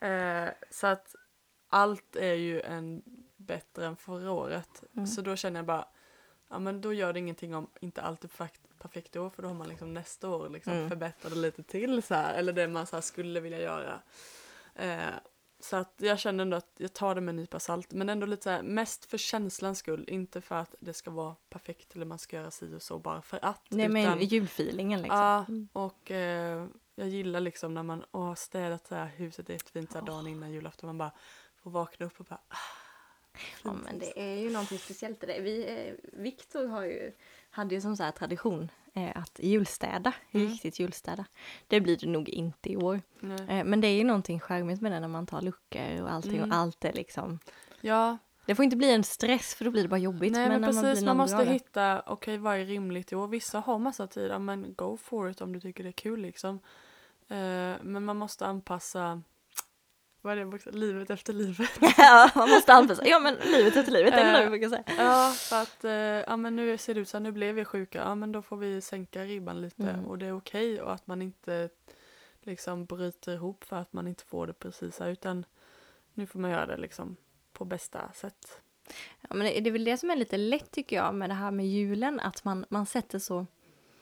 [0.48, 1.14] eh, så att
[1.68, 3.02] allt är ju en
[3.36, 4.84] bättre än förra året.
[4.94, 5.06] Mm.
[5.06, 5.88] Så då känner jag bara,
[6.48, 9.42] ja men då gör det ingenting om inte allt är perfekt, perfekt i år för
[9.42, 10.88] då har man liksom nästa år liksom Mm.
[10.88, 14.00] förbättrat det lite till så här, eller det man så skulle vilja göra.
[14.74, 14.98] Eh,
[15.60, 18.26] så att jag känner ändå att jag tar det med en nypa salt men ändå
[18.26, 22.06] lite så här, mest för känslans skull, inte för att det ska vara perfekt eller
[22.06, 23.62] man ska göra si och så bara för att.
[23.68, 25.18] Nej, men utan- julfeelingen liksom.
[25.18, 25.68] Ja, Mm.
[25.72, 29.98] och eh, jag gillar liksom när man åh, har städat så här, huset jättefint så
[29.98, 30.86] här, dagen innan julafton.
[30.88, 31.12] Man bara
[31.62, 32.40] får vakna upp och bara...
[32.48, 32.56] Ah,
[33.64, 35.40] Ja, men det är ju någonting speciellt i det.
[35.40, 37.12] Vi, eh, Viktor har ju,
[37.50, 40.46] hade ju som så tradition eh, att julstäda, Mm.
[40.48, 41.24] riktigt julstäda.
[41.66, 43.00] Det blir det nog inte i år.
[43.48, 46.36] Eh, men det är ju någonting charmigt med det när man tar luckor och allting
[46.36, 46.50] Mm.
[46.50, 47.38] och allt är liksom.
[47.80, 50.32] Ja, Det får inte bli en stress för då blir det bara jobbigt.
[50.32, 51.04] nej men, man, precis.
[51.04, 53.28] Man, någon måste bra hitta, okej vad är rimligt i år?
[53.28, 56.54] Vissa har massa tid, men go for it om du tycker det är kul liksom.
[57.28, 59.22] Eh, men man måste anpassa,
[60.26, 60.70] vad är det, också?
[60.70, 61.70] livet efter livet.
[61.98, 63.06] ja, man måste anpassa.
[63.06, 64.84] Ja, men livet efter livet, det är Eh, det vi brukar säga.
[64.98, 65.90] Ja, för att eh,
[66.30, 68.42] ja, men nu ser det ut så här, nu blev vi sjuka, ja men då
[68.42, 70.06] får vi sänka ribban lite Mm.
[70.06, 71.68] och det är okej och att man inte
[72.42, 75.44] liksom bryter ihop för att man inte får det precis här, utan
[76.14, 77.16] nu får man göra det liksom
[77.52, 78.60] på bästa sätt.
[79.20, 81.34] Ja, men det det är väl det som är lite lätt tycker jag med det
[81.34, 83.46] här med julen, att man, man sätter så...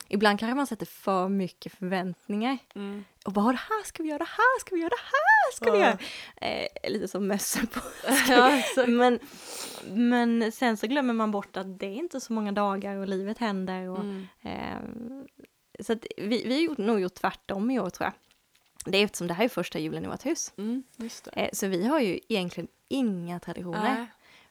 [0.09, 2.59] Ibland kanske man sätter för mycket förväntningar.
[2.75, 3.05] Mm.
[3.25, 5.73] Och bara, det här ska vi göra, det här ska vi göra, det här ska
[5.73, 5.85] vi Ja.
[5.87, 5.99] göra.
[6.53, 7.81] Eh, lite som mössor på.
[8.33, 8.62] ja.
[8.87, 9.19] Men,
[9.90, 13.38] men sen så glömmer man bort att det är inte så många dagar och livet
[13.38, 13.88] händer.
[13.90, 14.27] Och, Mm.
[14.43, 14.79] eh,
[15.81, 18.12] så att vi, vi har nog gjort tvärtom i år tror jag.
[18.93, 20.53] Det är eftersom det här är första julen i vårt hus.
[20.59, 20.83] Mm.
[21.33, 23.95] Eh, så vi har ju egentligen inga traditioner.
[23.95, 24.07] Nej,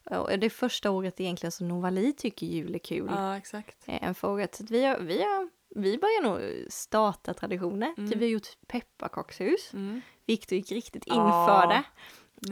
[0.06, 3.08] Och det är första året egentligen som Novali tycker jul är kul.
[3.16, 3.78] ja, exakt.
[3.88, 4.56] eh, förra året.
[4.56, 7.94] Så vi, har, vi, har, vi börjar nog starta traditioner.
[7.98, 8.12] Mm.
[8.12, 9.74] Typ vi har gjort pepparkakshus.
[9.74, 10.02] Mm.
[10.26, 11.48] Victor gick riktigt in Ja.
[11.48, 11.84] för det.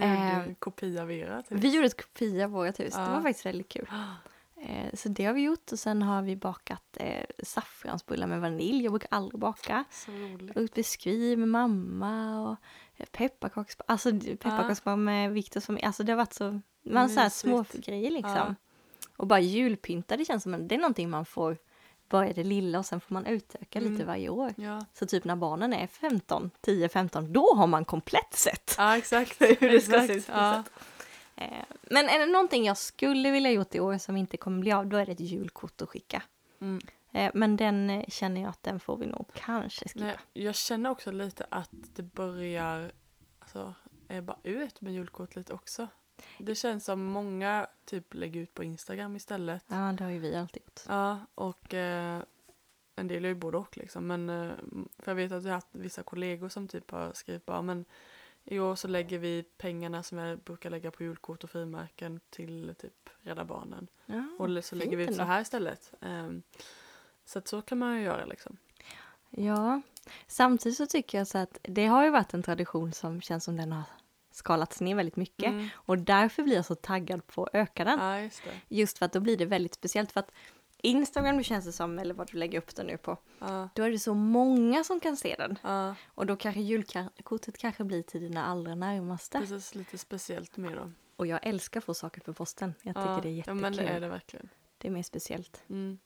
[0.03, 1.57] Eh, gjorde du kopia av era till.
[1.57, 2.93] Vi gjorde ett kopia av vårt hus.
[2.93, 3.09] Det Ja.
[3.13, 3.87] var faktiskt väldigt kul.
[4.63, 8.83] Eh, så det har vi gjort och sen har vi bakat eh, saffransbullar med vanilj.
[8.83, 9.83] Jag brukar aldrig baka.
[9.91, 10.57] Så roligt.
[10.57, 12.55] Och biskvi med mamma och
[12.97, 13.85] eh, pepparkaksbar.
[13.87, 17.65] Alltså d- pepparkaksbar med Victor som, alltså det har varit så, man så här små
[17.73, 18.31] grejer liksom.
[18.35, 18.55] Ja.
[19.17, 21.57] Och bara julpynta, det känns som en, det är någonting man får
[22.09, 24.07] börja det lilla och sen får man utöka lite Mm.
[24.07, 24.53] varje år.
[24.57, 24.85] Ja.
[24.93, 29.41] Så typ när barnen är 15, 10, 15, då har man komplett sett ja, exakt.
[29.41, 30.07] hur det ska Exakt.
[30.07, 30.29] se ut.
[31.81, 34.87] Men är det någonting jag skulle vilja gjort i år som inte kommer bli av,
[34.87, 36.23] då är det ett julkort att skicka.
[36.59, 36.81] Mm.
[37.11, 40.05] Eh, Men den eh, känner jag att den får vi nog kanske skippa.
[40.05, 42.91] Nej, jag känner också lite att det börjar
[43.39, 43.73] alltså,
[44.07, 45.87] ebba ut med julkort lite också.
[46.37, 49.63] Det känns som många typ lägger ut på Instagram istället.
[49.67, 50.79] Ja, det har ju vi alltid gjort.
[50.87, 52.21] Ja, och eh,
[52.95, 54.07] en del är ju både och liksom.
[54.07, 54.51] Men eh,
[54.99, 57.85] för jag vet att jag har haft vissa kollegor som typ har skrivit bara men
[58.51, 62.75] i år så lägger vi pengarna som jag brukar lägga på julkort och frimärken till
[62.79, 63.87] typ Rädda Barnen.
[64.05, 65.93] Ja, Och så lägger vi ut så här istället.
[66.01, 66.43] Ehm,
[67.25, 68.57] så att så kan man ju göra liksom.
[69.29, 69.81] Ja,
[70.27, 73.57] samtidigt så tycker jag så att det har ju varit en tradition som känns som
[73.57, 73.83] den har
[74.31, 75.49] skalats ner väldigt mycket.
[75.49, 75.69] Mm.
[75.73, 77.99] Och därför blir jag så taggad på att öka den.
[77.99, 78.43] Ja, just.
[78.67, 80.11] Just för att då blir det väldigt speciellt.
[80.11, 80.31] För att
[80.83, 83.91] Instagram, känns det som, eller vad du lägger upp den nu på, Ja, då är
[83.91, 85.59] det så många som kan se den.
[85.63, 89.39] ja, Och då kanske julkortet kanske blir till dina allra närmaste.
[89.39, 90.91] precis lite speciellt med då.
[91.15, 92.73] Och jag älskar att få saker på posten.
[92.81, 93.61] Jag tycker ja, det är Ja, jättekul.
[93.61, 94.49] men det är det verkligen.
[94.77, 95.63] Det är mer speciellt.
[95.69, 95.97] Mm.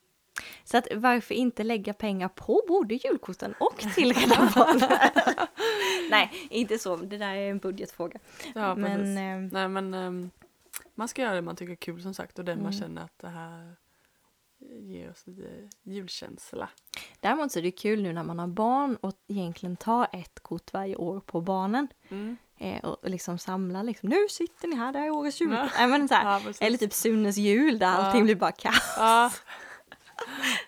[0.64, 4.90] Så att varför inte lägga pengar på både julkorten och till Rädda Barnen?
[6.10, 6.96] Nej, inte så.
[6.96, 8.20] Det där är en budgetfråga.
[8.56, 9.18] Ja, men precis.
[9.18, 10.30] eh, Nej men ehm,
[10.96, 12.80] man ska göra det man tycker är kul som sagt och det man Mm.
[12.80, 13.76] känner att det här
[14.72, 16.70] ger oss lite julkänsla.
[17.20, 20.74] Däremot så är det kul nu när man har barn och egentligen ta ett kort
[20.74, 21.88] varje år på barnen.
[22.10, 22.38] Mm.
[22.58, 25.52] Eh, och liksom samla liksom, nu sitter ni här, det här är årets jul.
[25.52, 25.70] Ja.
[25.78, 27.94] Nej, men så här, Ja, eller typ Sunes jul där Ja.
[27.94, 28.94] allting blir bara kaos.
[28.98, 29.32] Ja.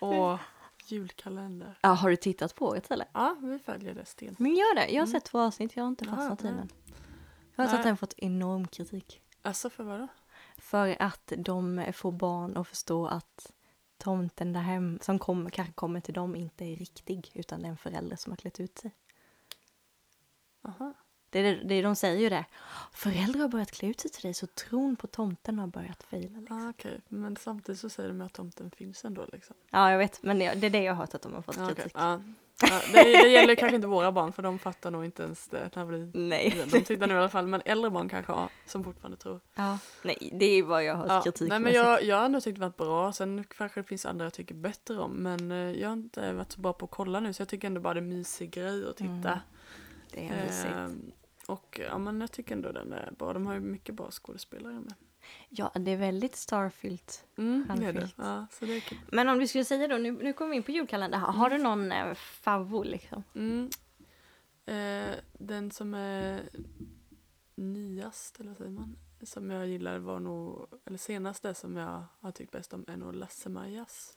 [0.00, 0.38] Och
[0.86, 1.78] julkalender.
[1.82, 3.06] Ja, har du tittat på året eller?
[3.12, 4.36] Ja, vi följer det sten.
[4.38, 5.20] Men gör det, jag har Mm.
[5.20, 6.68] sett två avsnitt, jag har inte Ja, fastnat i den.
[7.56, 9.20] Jag har hört att den fått enorm kritik.
[9.42, 10.08] Alltså för vadå?
[10.58, 13.52] För att de får barn att förstå att
[13.98, 17.70] tomten där hem, som kommer, kanske kommer till dem inte är riktig utan det är
[17.70, 18.90] en förälder som har klätt ut sig.
[20.62, 20.94] Aha.
[21.30, 22.44] Det det, det de säger ju det.
[22.92, 26.38] Föräldrar har börjat klä ut sig till dig så tron på tomten har börjat fejla.
[26.38, 26.66] Liksom.
[26.66, 29.56] Ah, Okej, men samtidigt så säger de att tomten finns ändå liksom.
[29.70, 31.58] Ja, jag vet, men det, det är det jag har hört att de har fått
[31.58, 31.92] Ah, kritik.
[32.62, 32.80] Ja.
[32.92, 35.70] Det, det gäller kanske inte våra barn för de fattar nog inte ens det.
[35.76, 36.64] När vi, Nej.
[36.72, 39.40] de tittar nu i alla fall, men äldre barn kanske har, som fortfarande tror.
[39.54, 42.40] Ja, nej, det är vad jag har Ja, kritik nej men jag, jag har ändå
[42.40, 45.56] tyckt det varit bra, sen kanske det finns andra jag tycker bättre om men eh,
[45.80, 47.94] jag har inte varit så bra på att kolla nu så jag tycker ändå bara
[47.94, 49.10] det är en mysig grej att titta.
[49.12, 49.38] Mm,
[50.12, 50.74] Det är mysigt.
[50.76, 51.12] Ehm,
[51.46, 54.72] och ja men jag tycker ändå den är bra, de har ju mycket bra skådespelare
[54.72, 54.94] med.
[55.48, 57.24] Ja, det är väldigt starfyllt.
[57.36, 58.10] Mm, det det.
[58.16, 58.82] Ja, det.
[59.12, 61.18] Men om du skulle säga då, nu, nu kommer vi in på julkalender.
[61.18, 63.22] Har, har du någon eh, favorit liksom?
[63.34, 63.70] Mm.
[64.66, 66.48] Eh, den som är
[67.54, 68.96] nyast, eller vad säger man?
[69.22, 73.14] Som jag gillar var nog, eller senaste som jag har tyckt bäst om är nog
[73.14, 74.16] Lasse-Majas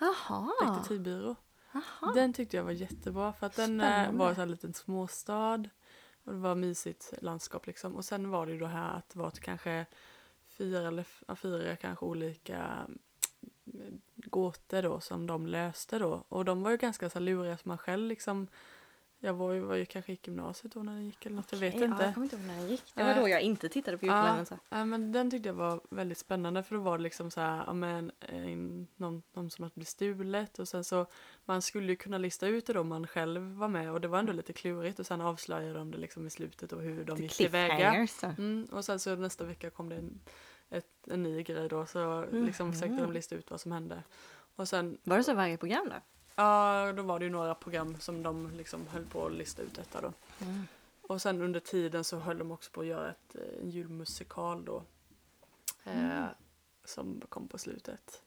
[0.00, 0.50] Jaha.
[0.60, 1.36] juldetektivbyrå.
[1.72, 2.12] Jaha.
[2.14, 4.18] Den tyckte jag var jättebra för att den eh, Spännande.
[4.18, 5.64] var så en liten småstad
[6.24, 7.96] och det var mysigt landskap liksom.
[7.96, 9.86] Och sen var det ju då här att det var kanske
[10.60, 12.86] fyra eller ja, fyra kanske olika
[13.74, 16.24] mm, gåtor då som de löste då.
[16.28, 18.48] Och de var ju ganska så luriga som man själv liksom
[19.22, 21.58] jag var ju, var ju kanske gick gymnasiet då när den gick eller något, jag
[21.58, 22.04] vet Ja, inte.
[22.04, 22.82] jag kommer inte ihåg när den gick.
[22.94, 24.46] Det var Eh, då jag inte tittade på julkalendern.
[24.46, 24.58] så.
[24.68, 27.62] Ja, men den tyckte jag var väldigt spännande för då var det liksom så här,
[27.66, 31.06] ja men en, någon, någon som hade blivit stulet och sen så
[31.44, 34.08] man skulle ju kunna lista ut det då om man själv var med och det
[34.08, 37.16] var ändå lite klurigt och sen avslöjade de det liksom i slutet och hur de
[37.16, 38.06] The gick tillväga.
[38.22, 40.20] Mm, och sen så nästa vecka kom det en,
[40.70, 44.02] ett, en ny grej då så liksom försökte de lista ut vad som hände.
[44.56, 45.96] Och sen, Var det så varje program då?
[46.36, 49.74] ja då var det ju några program som de liksom höll på att lista ut
[49.74, 50.12] detta då.
[50.40, 50.66] Mm.
[51.02, 54.64] Och sen under tiden så höll de också på att göra ett, eh, en julmusikal
[54.64, 54.82] då.
[55.84, 56.24] Eh,
[56.84, 58.22] Som kom på slutet.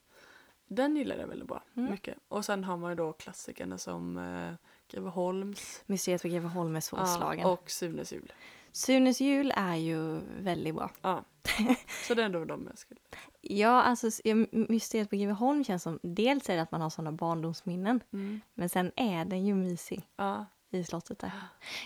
[0.67, 1.63] Den gillade jag väldigt bra.
[1.75, 1.91] Mm.
[1.91, 2.17] Mycket.
[2.27, 4.53] Och sen har man ju då klassikerna som eh,
[4.87, 5.83] Greveholms.
[5.85, 7.39] Mysteriet på Greveholm är svårslagen.
[7.39, 8.33] Ja, och Sunes jul.
[8.73, 10.91] Sunes jul är ju väldigt bra.
[11.01, 11.23] Ja.
[12.07, 12.99] Så det är ändå de jag skulle...
[13.41, 14.09] Ja, alltså
[14.51, 18.41] Mysteriet på Greveholm känns som, dels är det att man har sådana barndomsminnen, Mm.
[18.53, 20.45] men sen är den ju mysig Ja.
[20.71, 21.31] i slottet där.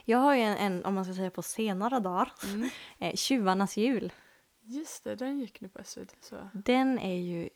[0.05, 2.69] Jag har ju en, en om man ska säga på senare dagar, Mm.
[2.99, 4.13] eh, Tjuvarnas jul.
[4.61, 6.35] Just det, den gick nu på SVT så.
[6.53, 7.49] Den är ju,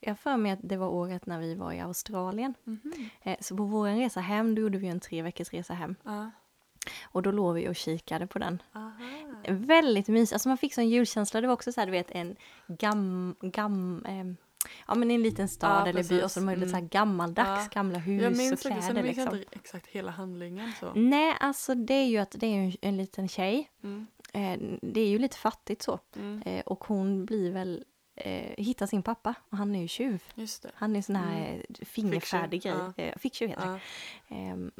[0.00, 2.54] jag- för mig att det var året när vi var i Australien.
[2.64, 3.08] Mhm.
[3.22, 5.94] Eh, så på vår resa hem, då gjorde vi en tre veckors resa hem.
[6.04, 6.30] Ja.
[7.04, 8.62] Och då låg vi och kikade på den.
[8.74, 8.92] Aha.
[9.48, 11.40] Väldigt mysigt, alltså man fick sån julkänsla.
[11.40, 12.36] Det var också så här, du vet en
[12.68, 14.36] gam, gam, ehm,
[14.88, 16.78] ja men i en liten stad Ja, eller by och så de lite så här
[16.78, 16.88] Mm.
[16.88, 17.68] gammaldags Ja.
[17.80, 19.38] gamla hus Jag och minns sen kläder minns jag liksom.
[19.38, 20.92] inte exakt hela handlingen så.
[20.94, 23.70] Nej, alltså det är ju att det är en, en liten tjej.
[23.82, 24.06] Mm.
[24.32, 25.98] Eh, det är ju lite fattigt så.
[26.16, 26.42] Mm.
[26.46, 27.84] Eh, och hon blir väl,
[28.16, 30.22] eh, hittar sin pappa och han är ju tjuv.
[30.34, 30.70] Just det.
[30.74, 31.62] Han är sån här Mm.
[31.82, 32.74] fingerfärdig grej.
[32.96, 33.80] Eh, Ficktjuv heter det.
[34.28, 34.36] Ja.
[34.36, 34.70] Ehm,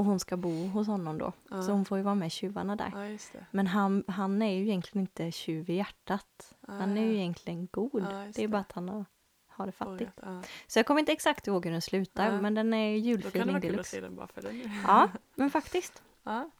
[0.00, 1.32] och hon ska bo hos honom då.
[1.50, 1.62] Ja.
[1.62, 2.90] Så hon får ju vara med tjuvarna där.
[2.94, 3.46] ja, det.
[3.50, 6.54] Men han, han är ju egentligen inte tjuv i hjärtat.
[6.68, 8.06] Han är ju egentligen god.
[8.10, 8.52] Ja, just det är det.
[8.52, 9.04] bara att han har,
[9.48, 10.12] har det fattigt.
[10.22, 10.42] Ja.
[10.66, 12.40] Så jag kommer inte exakt ihåg hur den slutar, Nej.
[12.42, 13.90] men den är Då kan det julfeeling vara kul att deluxe.
[13.96, 14.70] se den bara för den.
[14.86, 16.02] Ja, men faktiskt.
[16.22, 16.50] Ja.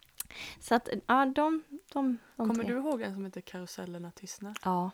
[0.60, 2.72] Så att, ja, de, de, de Kommer tre.
[2.72, 4.54] du ihåg en som heter Karusellerna tystnar?
[4.64, 4.90] Ja.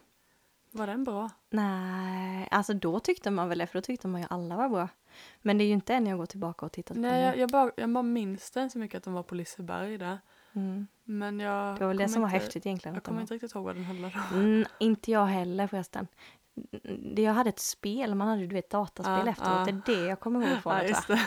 [0.71, 1.31] Var den bra?
[1.51, 4.89] Nej, alltså då tyckte man väl det, för då tyckte man ju alla var bra.
[5.43, 7.51] Men det är ju inte en jag går tillbaka och tittat på Nej, jag, jag,
[7.51, 10.19] bara, jag bara minns den så mycket att de var på Liseberg där.
[10.53, 10.87] Mm.
[11.05, 12.95] Men jag Det var väl det som var inte, häftigt egentligen.
[12.95, 14.41] Jag kommer var- inte riktigt ihåg vad den handlade om.
[14.41, 16.07] Mm, inte jag heller förresten.
[16.85, 19.69] Mm, det- Jag hade ett spel, man hade du vet dataspel Ja, efteråt.
[19.69, 19.73] ja.
[19.85, 21.27] Det är det jag kommer ihåg från Ja, det.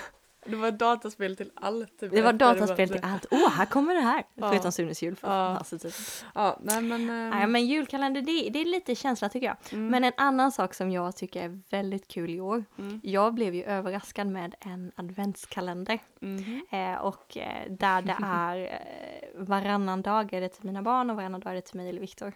[0.49, 0.55] Det.
[0.57, 1.99] Var dataspel till allt.
[1.99, 3.25] typ, Det var dataspel till allt.
[3.31, 4.23] Åh, här kommer det här!
[4.35, 4.49] Ja.
[4.49, 5.15] Förutom Sunes jul.
[5.21, 5.29] Ja.
[5.29, 5.93] Alltså, typ.
[6.35, 7.07] Ja, nej men...
[7.29, 9.57] Nej, ehm, men julkalender, det, det är lite känsla tycker jag.
[9.71, 12.63] mm, Men en annan sak som jag tycker är väldigt kul i år.
[12.77, 15.99] mm, Jag blev ju överraskad med en adventskalender.
[16.19, 16.61] mhm.
[16.71, 21.15] Eh, och eh, där det är eh, varannan dag är det till mina barn och
[21.15, 22.33] varannan dag är det till mig eller Viktor.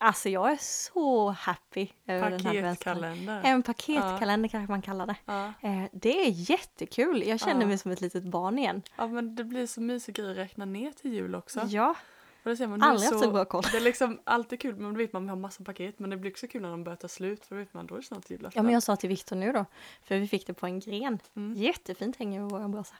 [0.00, 3.44] Alltså jag är så happy över den här adventskalendern.
[3.44, 5.16] En paketkalender kanske man kallar det.
[5.24, 5.46] Ja.
[5.60, 7.22] Eh, det är jättekul.
[7.26, 7.66] Jag känner Ja.
[7.66, 8.82] mig som ett litet barn igen.
[8.96, 11.60] ja, men det blir så mysig grej att räkna ner till jul också.
[11.66, 11.94] Ja,
[12.42, 13.62] Och det ser man, Aldrig haft så bra koll.
[13.72, 15.98] Det är liksom alltid kul, men då vet man vi har massa paket.
[15.98, 17.94] Men det blir också kul när de börjar ta slut, för då vet man då
[17.94, 18.52] är det snart julafton.
[18.54, 19.64] Ja, men jag sa till Viktor nu då,
[20.02, 21.18] för vi fick det på en gren.
[21.36, 21.54] Mm.
[21.56, 22.94] Jättefint hänger med våra brasa.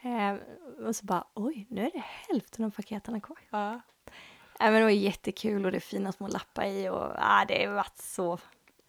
[0.00, 0.34] Eh,
[0.86, 3.38] och så bara, oj, nu är det hälften av paketen kvar.
[3.50, 3.80] Ja, Ja,
[4.70, 7.74] men det var jättekul och det är fina små lappar i och ja, det har
[7.74, 8.38] varit så...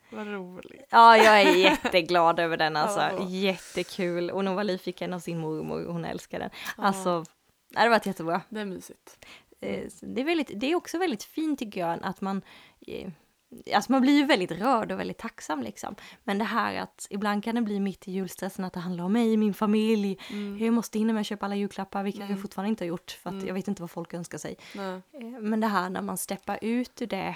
[0.09, 0.87] vad roligt.
[0.89, 3.15] Ja, jag är jätteglad över den alltså.
[3.17, 3.27] Bra.
[3.29, 4.31] Jättekul.
[4.31, 6.49] Och Novali fick en av sin mormor och hon älskar den.
[6.77, 6.83] Ja.
[6.83, 7.25] Alltså,
[7.69, 8.41] det har varit jättebra.
[8.49, 9.25] Det är mysigt.
[9.61, 12.41] Eh, Det är, väldigt, det är också väldigt fint tycker jag att man
[12.87, 13.09] eh,
[13.75, 15.95] Alltså man blir ju väldigt rörd och väldigt tacksam liksom.
[16.23, 19.13] Men det här att ibland kan det bli mitt i julstressen att det handlar om
[19.13, 20.17] mig, min familj.
[20.29, 20.57] Mm.
[20.65, 22.31] Jag måste hinna med att köpa alla julklappar, vilket Mm.
[22.31, 23.47] jag fortfarande inte har gjort för att Mm.
[23.47, 24.55] jag vet inte vad folk önskar sig.
[24.75, 25.01] Nej.
[25.11, 27.35] Eh, Men det här när man steppar ut ur det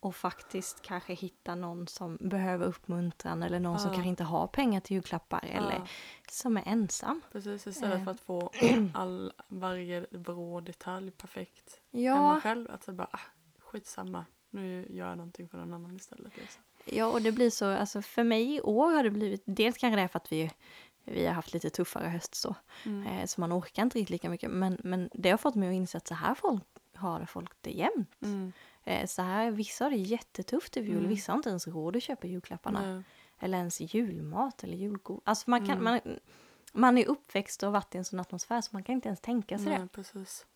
[0.00, 3.94] och faktiskt kanske hittar någon som behöver uppmuntran eller någon som Ja.
[3.94, 5.86] kanske inte har pengar till julklappar eller Ja,
[6.30, 7.20] som är ensam.
[7.32, 8.04] precis, istället Eh.
[8.04, 8.50] för att få
[8.94, 12.70] all, varje vrå detalj perfekt hemma Ja, själv.
[12.70, 13.20] Att så bara, ah,
[13.58, 14.24] skitsamma,
[14.56, 16.36] nu gör jag någonting för någon annan istället.
[16.36, 16.62] Liksom.
[16.84, 19.96] Ja, och det blir så, alltså för mig i år har det blivit, dels kanske
[19.96, 20.50] det är för att vi,
[21.04, 22.54] vi har haft lite tuffare höst så,
[22.86, 23.06] Mm.
[23.06, 25.74] eh, så man orkar inte riktigt lika mycket, men, men det har fått mig att
[25.74, 26.62] inse att så här folk
[26.94, 28.10] har det folk det jämt.
[28.22, 28.52] Mm.
[28.84, 31.08] Eh, så här, vissa har det jättetufft över jul, Mm.
[31.08, 33.02] vissa har inte ens råd att köpa julklapparna,
[33.38, 35.20] eller ens julmat eller julgod.
[35.24, 35.84] Alltså man kan, Mm.
[35.84, 36.00] man,
[36.72, 39.58] man är uppväxt och varit i en sån atmosfär så man kan inte ens tänka
[39.58, 39.78] sig det.
[39.78, 40.46] Nej, precis.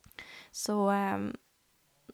[0.50, 1.36] Så ehm,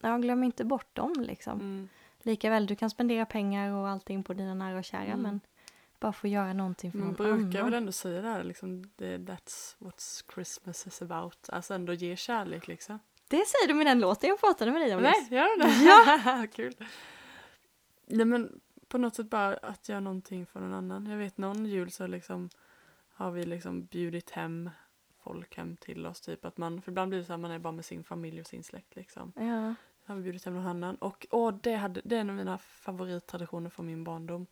[0.08, 1.60] ja, glöm inte bort dem liksom.
[1.60, 1.88] Mm.
[2.22, 5.20] Likaväl, du kan spendera pengar och allting på dina nära och kära Mm.
[5.22, 5.40] men
[6.00, 7.70] bara få göra någonting för Man någon brukar annan.
[7.70, 11.48] väl ändå säga det här, liksom, det, that's what Christmas is about.
[11.50, 12.98] Alltså ändå ge kärlek liksom.
[13.28, 15.84] Det säger du med den låten jag pratade med dig om Nej, gör det?
[15.84, 16.46] Ja!
[16.52, 16.74] Kul.
[18.06, 21.06] Nej men på något sätt bara att göra någonting för någon annan.
[21.06, 22.50] Jag vet någon jul så liksom
[23.12, 24.70] har vi liksom bjudit hem
[25.22, 26.20] folk hem till oss.
[26.20, 28.40] Typ att man, för ibland blir det så här man är bara med sin familj
[28.40, 29.32] och sin släkt liksom.
[29.36, 29.74] Ja.
[30.06, 30.96] Vi bjudit hem någon annan.
[30.96, 34.46] Och åh, det, hade, det är en av mina favorittraditioner från min barndom.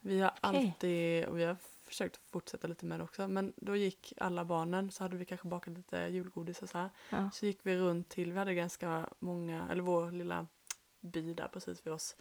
[0.00, 4.12] Vi har alltid, och vi har försökt fortsätta lite med det också, men då gick
[4.16, 6.90] alla barnen, så hade vi kanske bakat lite julgodis och så här.
[7.10, 7.30] Ja.
[7.30, 10.46] Så gick vi runt till, vi hade ganska många, eller vår lilla
[11.00, 12.16] by där precis vid oss.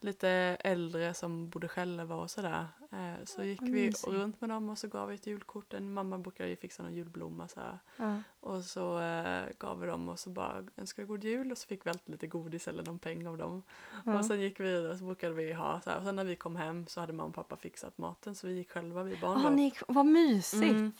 [0.00, 0.28] Lite
[0.60, 2.66] äldre som bodde själva och sådär.
[2.92, 5.74] Eh, så gick vi runt med dem och så gav vi ett julkort.
[5.74, 7.60] En mamma brukade ju fixa någon julblomma så.
[7.96, 8.22] Ja.
[8.40, 11.86] Och så eh, gav vi dem och så bara önskade god jul och så fick
[11.86, 13.62] vi alltid lite godis eller någon peng av dem.
[14.06, 14.18] Ja.
[14.18, 15.94] Och sen gick vi vidare och så brukade vi ha så.
[15.94, 18.52] Och sen när vi kom hem så hade mamma och pappa fixat maten så vi
[18.52, 20.62] gick själva, vi barn Ah, ni, vad mysigt!
[20.70, 20.92] Mm.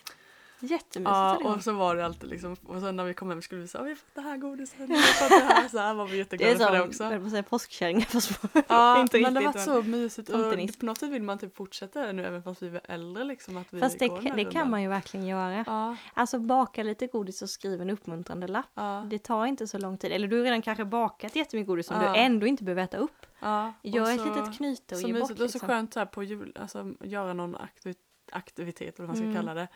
[0.60, 1.04] Jättemysigt.
[1.04, 1.48] Ja, är det.
[1.48, 3.84] och så var det alltid liksom, och sen när vi kom hem skulle vi säga
[3.84, 6.10] vi har fått det här godiset, vi har fått det här, så här var vi
[6.10, 7.18] det är jätteglada för det som, också.
[7.20, 8.30] på att säga påskkärringar fast
[8.68, 11.56] Ja, inte men det riktigt, var så mysigt och på något sätt vill man typ
[11.56, 13.56] fortsätta det nu även fast vi är äldre liksom.
[13.56, 15.64] Att vi Fast det, går det kan man ju verkligen göra.
[15.66, 18.70] Ja, Alltså baka lite godis och skriv en uppmuntrande lapp.
[18.74, 20.12] ja, Det tar inte så lång tid.
[20.12, 22.12] Eller du har redan kanske bakat jättemycket godis som Ja.
[22.12, 23.26] du ändå inte behöver äta upp.
[23.40, 23.72] ja.
[23.82, 25.20] Gör Och ett så- litet knyte och så ge bort.
[25.22, 25.68] mysigt och så Liksom.
[25.68, 27.94] skönt så här på jul, alltså göra någon aktiv,
[28.32, 29.36] aktivitet eller vad man ska Mm.
[29.36, 29.68] kalla det.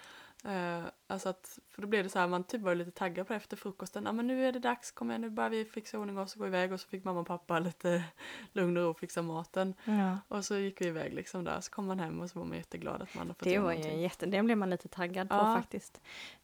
[0.45, 3.33] Eh, alltså att, för då blev det så här, man typ var lite taggad på
[3.33, 4.05] det efter frukosten.
[4.07, 6.39] Ja men nu är det dags, kom igen nu börjar vi fixa ordning och så
[6.39, 8.05] gå iväg och så fick mamma och pappa lite
[8.53, 9.75] lugn och ro och fixa maten.
[9.85, 10.19] Ja.
[10.29, 12.57] Och så gick vi iväg liksom där, så kom man hem och så var man
[12.57, 15.29] jätteglad att man hade fått Det var ju en jätte, det blev man lite taggad
[15.29, 15.57] på Ja.
[15.57, 16.01] faktiskt.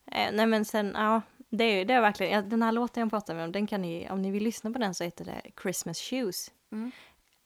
[0.07, 3.11] Eh, nej men sen, ja, det är, det är verkligen, ja, den här låten jag
[3.11, 5.99] pratade om, den kan ni, om ni vill lyssna på den så heter det Christmas
[5.99, 6.51] Shoes.
[6.73, 6.91] Mm.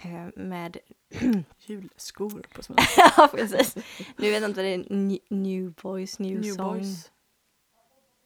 [0.04, 0.76] Eh, med,
[1.58, 3.12] Julskor på svenska.
[3.16, 3.74] ja precis,
[4.16, 6.72] nu vet jag inte vad det är, New, new Boys, New, New Song.
[6.78, 7.10] Boys.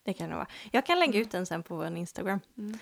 [0.05, 0.46] Det kan det vara.
[0.72, 2.40] Jag kan lägga ut den sen på vår Instagram.
[2.59, 2.79] Mm.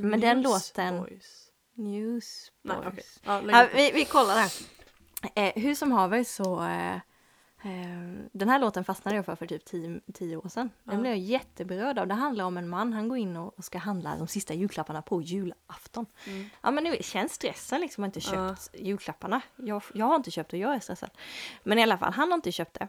[0.10, 1.50] Men den News låten- Boys.
[1.74, 3.20] News Nej, Boys.
[3.24, 3.70] Ja, lägg Ja, upp.
[3.74, 4.52] vi, vi kollar där.
[5.34, 6.96] Eh, hur som haver så eh,
[8.32, 10.70] den här låten fastnade jag för för typ tio, tio år sedan.
[10.84, 11.00] Den Ja.
[11.00, 12.06] blev jag jätteberörd av.
[12.06, 15.22] Det handlar om en man, han går in och ska handla de sista julklapparna på
[15.22, 16.06] julafton.
[16.26, 16.48] Mm.
[16.62, 18.56] Ja men nu känns stressen liksom, att inte Ja.
[18.56, 19.40] köpt julklapparna.
[19.56, 21.10] Jag, jag har inte köpt och jag är stressad.
[21.62, 22.88] Men i alla fall, han har inte köpt det.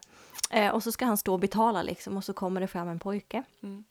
[0.51, 2.99] Eh, och så ska han stå och betala liksom och så kommer det fram en
[2.99, 3.83] pojke Mm.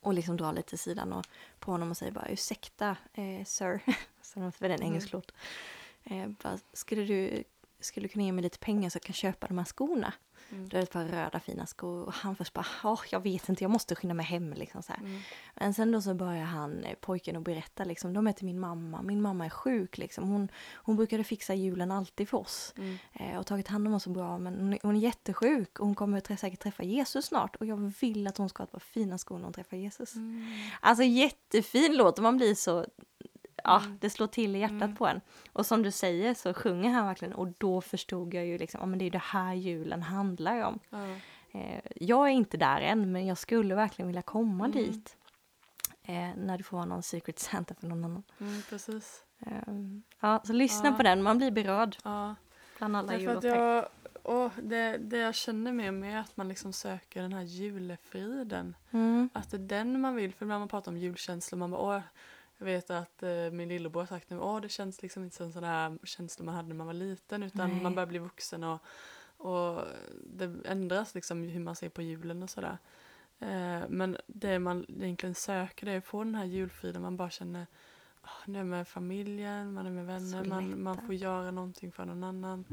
[0.00, 1.26] och liksom drar lite sidan och
[1.58, 3.80] på honom och säger bara ursäkta eh, sir,
[4.36, 4.82] är en Mm.
[4.82, 5.32] engelsk låt.
[6.04, 7.44] Eh, bara, skulle du
[7.84, 10.12] skulle kunna ge mig lite pengar så jag kan köpa de här skorna?
[10.50, 10.68] Mm.
[10.68, 13.64] Det är ett par röda fina skor och han först bara, "Åh, jag vet inte,
[13.64, 14.92] jag måste skynda mig hem liksom så.
[14.92, 15.20] Mm.
[15.54, 18.60] Men sen då så börjar han, eh, pojken, att berätta liksom, de är till min
[18.60, 20.28] mamma, min mamma är sjuk liksom.
[20.28, 22.96] Hon, hon brukade fixa julen alltid för oss Mm.
[23.12, 25.86] eh, och tagit hand om oss så bra men hon är, hon är jättesjuk och
[25.86, 28.72] hon kommer trä- säkert träffa Jesus snart och jag vill att hon ska ha ett
[28.72, 30.14] par fina skor när hon träffar Jesus.
[30.14, 30.46] Mm.
[30.80, 32.86] Alltså jättefin låt och man blir så,
[33.64, 33.98] ja Mm.
[34.00, 34.96] det slår till i hjärtat Mm.
[34.96, 35.20] på en.
[35.52, 38.86] Och som du säger så sjunger han verkligen och då förstod jag ju liksom, ja
[38.86, 40.78] men det är det här julen handlar om.
[41.52, 44.76] Eh, jag är inte där än men jag skulle verkligen vilja komma Mm.
[44.76, 45.16] dit.
[46.06, 48.22] eh, när du får vara någon secret Santa för någon annan.
[48.40, 49.24] Mm, precis.
[49.46, 50.96] Ehm, ja, så lyssna Ja.
[50.96, 52.34] på den, man blir berörd Ja.
[52.78, 53.48] bland alla jullåtar.
[53.48, 53.86] jag,
[54.22, 58.76] åh, det, det jag känner med mig är att man liksom söker den här julefriden.
[58.90, 59.28] Mm.
[59.32, 60.34] Att det är den man vill.
[60.34, 62.00] För när man pratar om julkänslor, man bara åh,
[62.64, 65.52] jag vet att eh, min lillebror har sagt nu, åh det känns liksom inte som
[65.52, 67.82] sådana här känslor man hade när man var liten utan Nej.
[67.82, 68.78] man börjar bli vuxen och,
[69.36, 69.84] och
[70.26, 72.78] det ändras liksom hur man ser på julen och sådär.
[73.38, 77.30] Eh, men det man egentligen söker det är att få den här julfriden, man bara
[77.30, 77.66] känner
[78.20, 81.92] ah, nu är jag med familjen, man är med vänner, man, man får göra någonting
[81.92, 82.64] för någon annan.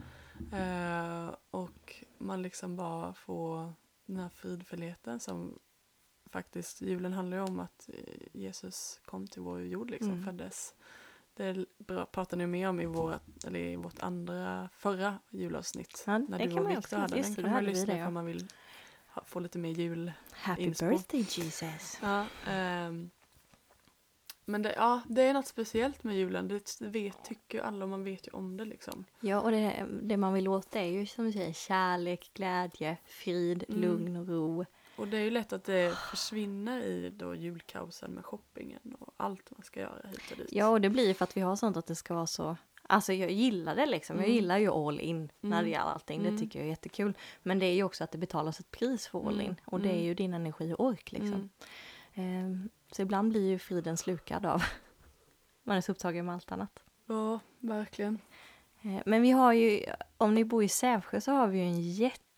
[0.54, 3.74] Eh, och man liksom bara får
[4.06, 5.60] den här fridfullheten som
[6.32, 10.26] faktiskt, julen handlar ju om att eh, Jesus kom till vår jord liksom, Mm.
[10.26, 10.74] föddes.
[11.34, 11.66] Det
[12.12, 16.04] pratade ni mer om i, vårat, eller i vårt andra, förra julavsnitt.
[16.08, 17.46] Ja, när du kan man också- hade just den.
[17.46, 18.48] kan man lyssna på om man vill
[19.08, 20.12] ha, få lite mer jul.
[20.32, 20.90] Happy inspo.
[20.90, 22.00] birthday Jesus!
[22.02, 23.10] Ja, ehm,
[24.46, 26.48] men det, ja, det är något speciellt med julen.
[26.48, 29.06] Det vet, tycker ju alla och man vet ju om det liksom.
[29.20, 33.64] Ja, och det, det man vill åt är ju som du säger kärlek, glädje, frid,
[33.70, 33.82] Mm.
[33.82, 34.66] lugn och ro.
[35.02, 39.52] Och det är ju lätt att det försvinner i då julkaosen med shoppingen och allt
[39.52, 40.48] man ska göra hit och dit.
[40.52, 42.58] Ja, och det blir ju för att vi har sånt att det ska vara så
[42.88, 44.16] Alltså jag gillar det liksom.
[44.16, 44.36] Jag Mm.
[44.36, 45.64] gillar ju all in när Mm.
[45.64, 46.20] det gäller allting.
[46.22, 46.34] Mm.
[46.36, 47.14] Det tycker jag är jättekul.
[47.44, 49.46] Men det är ju också att det betalas ett pris för all Mm.
[49.46, 49.56] in.
[49.66, 50.06] Och det är Mm.
[50.06, 51.34] ju din energi och ork liksom.
[51.34, 51.50] Mm.
[52.54, 54.64] Ehm, så ibland blir ju friden slukad av
[55.64, 56.84] man är så upptagen med allt annat.
[57.06, 58.20] Ja, verkligen.
[58.82, 59.84] Eh, Men vi har ju,
[60.18, 61.82] om ni bor i Sävsjö så har vi ju en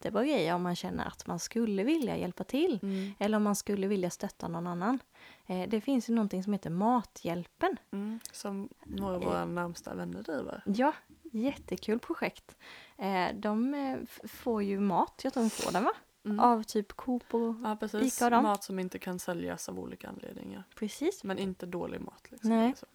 [0.04, 2.80] jättebra grej om man känner att man skulle vilja hjälpa till.
[2.84, 3.14] Mm.
[3.20, 5.00] Eller om man skulle vilja stötta någon annan.
[5.48, 7.78] Eh, Det finns ju någonting som heter Mathjälpen.
[7.92, 8.20] Mm.
[8.32, 10.64] Som några av våra närmsta vänner driver.
[10.66, 10.94] Ja,
[11.32, 12.58] jättekul projekt.
[12.98, 15.94] Eh, De eh, får ju mat, jag tror de får den va?
[16.26, 16.40] Mm.
[16.40, 17.56] Av typ Coop och...
[17.64, 18.18] Ja, precis.
[18.18, 18.44] Ica och dem.
[18.44, 20.64] Mat som inte kan säljas av olika anledningar.
[20.76, 21.24] Precis.
[21.24, 22.32] Men inte dålig mat.
[22.32, 22.50] Liksom.
[22.50, 22.74] Nej.
[22.78, 22.86] Så.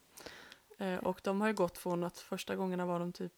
[0.85, 3.33] Eh, och de har ju gått från att första gångerna var de typ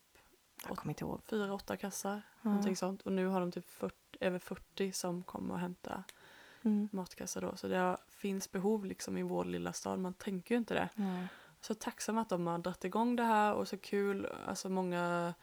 [0.69, 1.21] Jag kommer inte ihåg.
[1.27, 2.23] fyra, åtta kassar.
[2.43, 2.49] Ja.
[2.51, 3.03] Någonting sånt.
[3.03, 6.03] Och nu har de typ 40, över 40 som kommer och hämtar
[6.63, 6.89] Mm.
[6.93, 7.57] matkassar då.
[7.57, 9.99] Så det finns behov liksom i vår lilla stad.
[9.99, 10.89] Man tänker ju inte det.
[10.95, 11.27] Ja.
[11.61, 14.29] Så tacksam att de har dragit igång det här och så kul.
[14.47, 15.35] Alltså många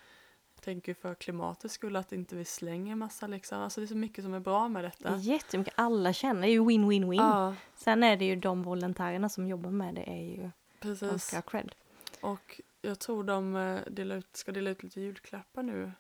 [0.61, 3.59] tänker för klimatets skull att inte vi slänger massa liksom.
[3.59, 5.15] Alltså det är så mycket som är bra med detta.
[5.17, 7.17] jättemycket, alla känner, det är ju win-win-win.
[7.17, 11.23] Ja, Sen är det ju de volontärerna som jobbar med det är ju, de precis.
[11.23, 11.71] ska ha cred.
[12.21, 15.91] Och jag tror de eh, delar ut, ska dela ut lite julklappar nu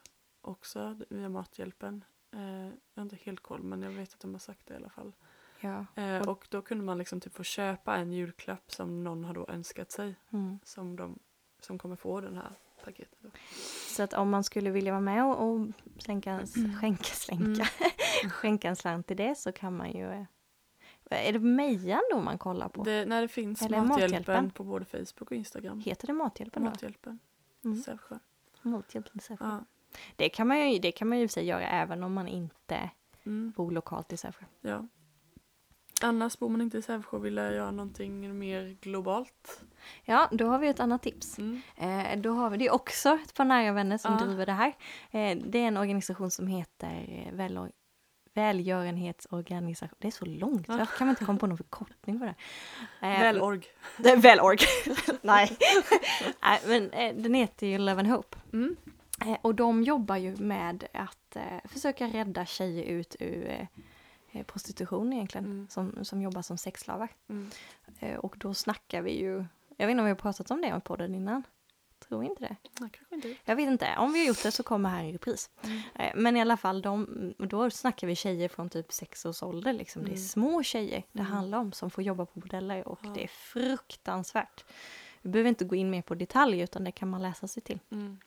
[0.41, 2.03] också via Mathjälpen.
[2.33, 4.77] Eh, jag har inte helt koll men jag vet att de har sagt det i
[4.77, 5.13] alla fall.
[5.59, 5.85] Ja.
[5.95, 9.33] Eh, Och- och då kunde man liksom typ få köpa en julklapp som någon har
[9.33, 10.15] då önskat sig.
[10.29, 10.59] Mm.
[10.63, 11.19] Som, de,
[11.59, 12.51] som kommer få den här
[12.85, 13.17] paketet.
[13.21, 13.29] Då.
[13.95, 15.67] Så att om man skulle vilja vara med och, och
[15.99, 16.39] slänka,
[16.81, 17.43] skänka, slänka,
[18.21, 18.29] Mm.
[18.31, 20.25] skänka en slant till det så kan man ju...
[21.09, 22.83] Är det Mejan då man kollar på?
[22.83, 24.49] Det, när det finns Eller Mathjälpen, Mathjälpen.
[24.51, 25.79] på både Facebook och Instagram.
[25.79, 26.69] Heter det Mathjälpen då?
[26.69, 27.19] Mathjälpen,
[27.63, 27.77] Mm.
[27.77, 28.15] Sävsjö.
[28.61, 29.45] Mathjälpen Sävsjö.
[29.45, 29.63] Ja.
[30.15, 32.89] Det kan man ju det kan man ju sig göra även om man inte
[33.25, 34.45] Mm, bor lokalt i Sävsjö.
[34.61, 34.87] ja.
[36.01, 39.61] Annars bor man inte i Sävsjö vill göra någonting mer globalt.
[40.03, 41.37] Ja, då har vi ett annat tips.
[41.37, 41.61] Mm.
[41.77, 44.25] Eh, då har vi det är också ett par nära vänner som Ja.
[44.25, 44.73] driver det här.
[45.11, 47.69] Eh, det är en organisation som heter eh, Väl
[48.37, 49.95] Välgörenhetsorganisation.
[49.99, 50.77] Det är så långt, Ja.
[50.77, 52.35] varför kan man inte komma på någon förkortning på det?
[53.07, 53.65] Eh, Välorg.
[53.97, 54.57] Det är Välorg.
[55.21, 55.57] Nej.
[56.41, 58.37] Nej, men eh, den heter ju Love and Hope.
[58.53, 58.75] Mm.
[59.25, 63.67] Eh, och de jobbar ju med att eh, försöka rädda tjejer ut ur eh,
[64.31, 65.45] eh, prostitution egentligen.
[65.45, 65.67] Mm.
[65.69, 67.09] Som, som jobbar som sexslavar.
[67.29, 67.49] Mm.
[67.99, 69.45] Eh, och då snackar vi ju,
[69.77, 71.43] jag vet inte om vi har pratat om det i podden innan.
[72.07, 72.55] Tror inte det.
[72.79, 73.35] Nej, kanske inte.
[73.45, 75.49] Jag vet inte, om vi har gjort det så kommer här i repris.
[75.63, 75.79] Mm.
[75.95, 79.73] Eh, Men i alla fall, de, då snackar vi tjejer från typ sex års ålder.
[79.73, 80.01] Liksom.
[80.03, 80.23] Det är Mm.
[80.23, 81.31] små tjejer det Mm.
[81.31, 83.09] handlar om som får jobba på bordeller och Ja.
[83.15, 84.65] det är fruktansvärt.
[85.21, 87.79] Vi behöver inte gå in mer på detaljer utan det kan man läsa sig till.
[87.91, 88.19] Mm.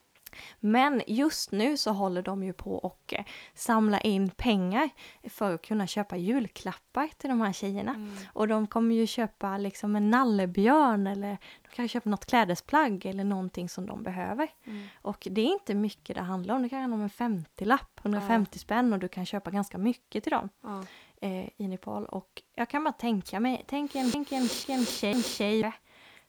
[0.61, 3.25] Men just nu så håller de ju på och eh,
[3.55, 4.91] samla in pengar
[5.29, 7.95] för att kunna köpa julklappar till de här tjejerna.
[7.95, 8.17] Mm.
[8.33, 13.25] Och de kommer ju köpa liksom en nallebjörn eller de kan köpa något klädesplagg eller
[13.25, 14.49] någonting som de behöver.
[14.65, 14.87] Mm.
[15.03, 16.63] Och det är inte mycket det handlar om.
[16.63, 20.33] Det kan handla om en 50-lapp, 150 spänn och du kan köpa ganska mycket till
[20.33, 20.85] dem Ja.
[21.21, 22.07] eh, i Nepal.
[22.07, 24.49] Och jag kan bara tänka mig, tänk en, tänk en, en,
[24.87, 25.73] tjej, en tjej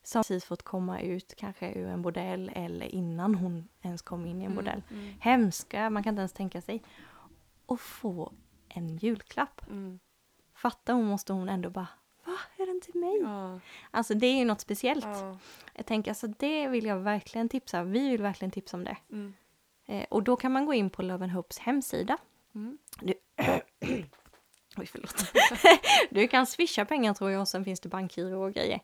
[0.04, 4.42] som precis fått komma ut kanske ur en bordell eller innan hon ens kom in
[4.42, 4.82] i en bordell.
[4.90, 5.04] Mm.
[5.04, 5.16] Mm.
[5.20, 6.84] Hemska, man kan inte ens tänka sig.
[7.66, 8.34] Och få
[8.68, 9.62] en julklapp.
[9.68, 10.00] Mm.
[10.54, 11.88] Fatta hon måste hon ändå bara,
[12.26, 13.20] va, är den till mig?
[13.22, 13.60] Ja.
[13.92, 15.06] Alltså det är ju något speciellt.
[15.06, 15.38] Ja.
[15.76, 18.98] Jag tänker alltså det vill jag verkligen tipsa, vi vill verkligen tipsa om det.
[19.10, 19.34] Mm.
[19.86, 22.18] Eh, och då kan man gå in på Love Hopes hemsida.
[22.56, 22.78] Mm.
[24.78, 25.26] Oj, förlåt.
[26.10, 28.80] du kan swisha pengar tror jag och sen finns det bankgiro och grejer.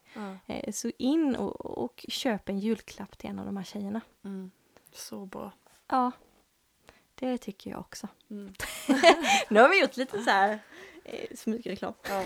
[0.45, 4.01] Eh, så in och, och köp en julklapp till en av de här tjejerna.
[4.25, 4.51] Mm.
[4.93, 5.51] Så bra.
[5.87, 6.11] Ja,
[7.15, 8.07] det tycker jag också.
[8.29, 8.53] Mm.
[9.49, 10.59] Nu har vi gjort lite så här
[11.03, 11.93] eh, smygreklam.
[12.09, 12.23] Ja.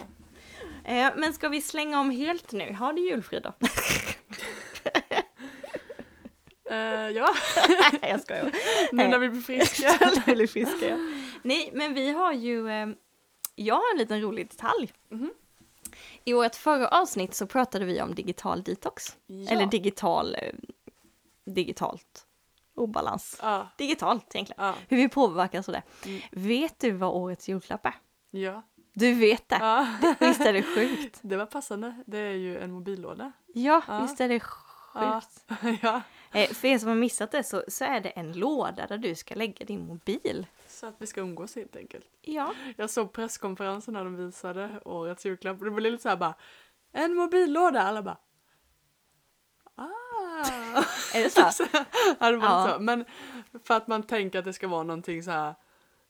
[0.84, 2.74] Eh, men ska vi slänga om helt nu?
[2.74, 3.54] Ha det julfrid då.
[6.72, 7.36] Eh, ja,
[8.02, 8.52] jag skojar.
[8.92, 9.98] nu när vi blir friska.
[11.42, 12.70] Nej, men vi har ju...
[12.70, 12.88] Eh,
[13.62, 14.92] jag har en liten rolig detalj.
[15.10, 15.34] Mhm.
[16.24, 19.18] I vårt förra avsnitt så pratade vi om digital detox.
[19.28, 19.50] Ja.
[19.52, 20.36] Eller digital...
[20.36, 20.54] Eh,
[21.46, 22.26] digitalt
[22.76, 23.40] obalans.
[23.42, 23.68] Ja.
[23.78, 24.64] Digitalt egentligen.
[24.66, 24.76] Ja.
[24.88, 25.84] Hur vi påverkas av det.
[26.10, 26.22] Mm.
[26.32, 27.96] Vet du vad årets julklapp är?
[28.32, 28.62] ja.
[28.94, 29.58] Du vet det?
[29.62, 29.88] ja.
[30.20, 31.20] Visst är det sjukt?
[31.22, 32.04] Det var passande.
[32.08, 33.32] Det är ju en mobillåda.
[33.54, 34.02] Ja, Ja.
[34.02, 35.46] visst är det sjukt?
[35.82, 36.02] Ja.
[36.34, 39.16] Eh, för er som har missat det så, så är det en låda där du
[39.16, 40.48] ska lägga din mobil.
[40.68, 42.06] Så att vi ska umgås helt enkelt.
[42.22, 46.16] Ja, Jag såg presskonferensen när de visade årets julklapp och det blev lite så här
[46.18, 46.34] bara
[46.92, 47.82] En mobillåda!
[47.82, 48.18] Alla bara
[49.76, 50.84] Ah!
[51.14, 51.64] är det så?
[52.20, 52.74] ja, det var Ja.
[52.74, 52.80] så.
[52.84, 53.06] Men
[53.64, 55.56] för att man tänker att det ska vara någonting så här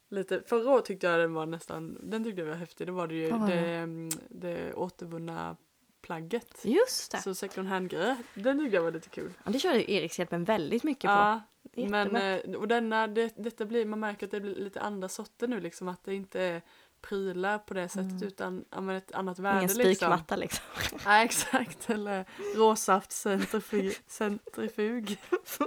[0.08, 2.86] lite Förra året tyckte jag den var nästan Den tyckte jag var häftig.
[2.86, 3.68] Det var det ju var det, det?
[3.76, 5.56] mm, det återvunna
[6.02, 6.60] plagget.
[6.64, 7.18] Just det.
[7.18, 8.16] Så second hand grejer.
[8.34, 9.32] Den tyckte jag var lite kul.
[9.44, 11.10] Ja, det körde Erikshjälpen väldigt mycket på.
[11.10, 11.40] Ja,
[11.74, 12.04] Jättebra.
[12.12, 15.48] men eh, och denna, det, detta blir, man märker att det blir lite andra sorter
[15.48, 16.62] nu liksom att det inte är
[17.02, 19.64] prylar på det sättet utan ja, men ett annat värde Mm.
[19.64, 19.94] Ingen liksom.
[19.94, 20.64] spikmatta liksom.
[21.06, 22.24] Nej exakt, eller
[22.56, 25.18] råsaft centrifug, centrifug.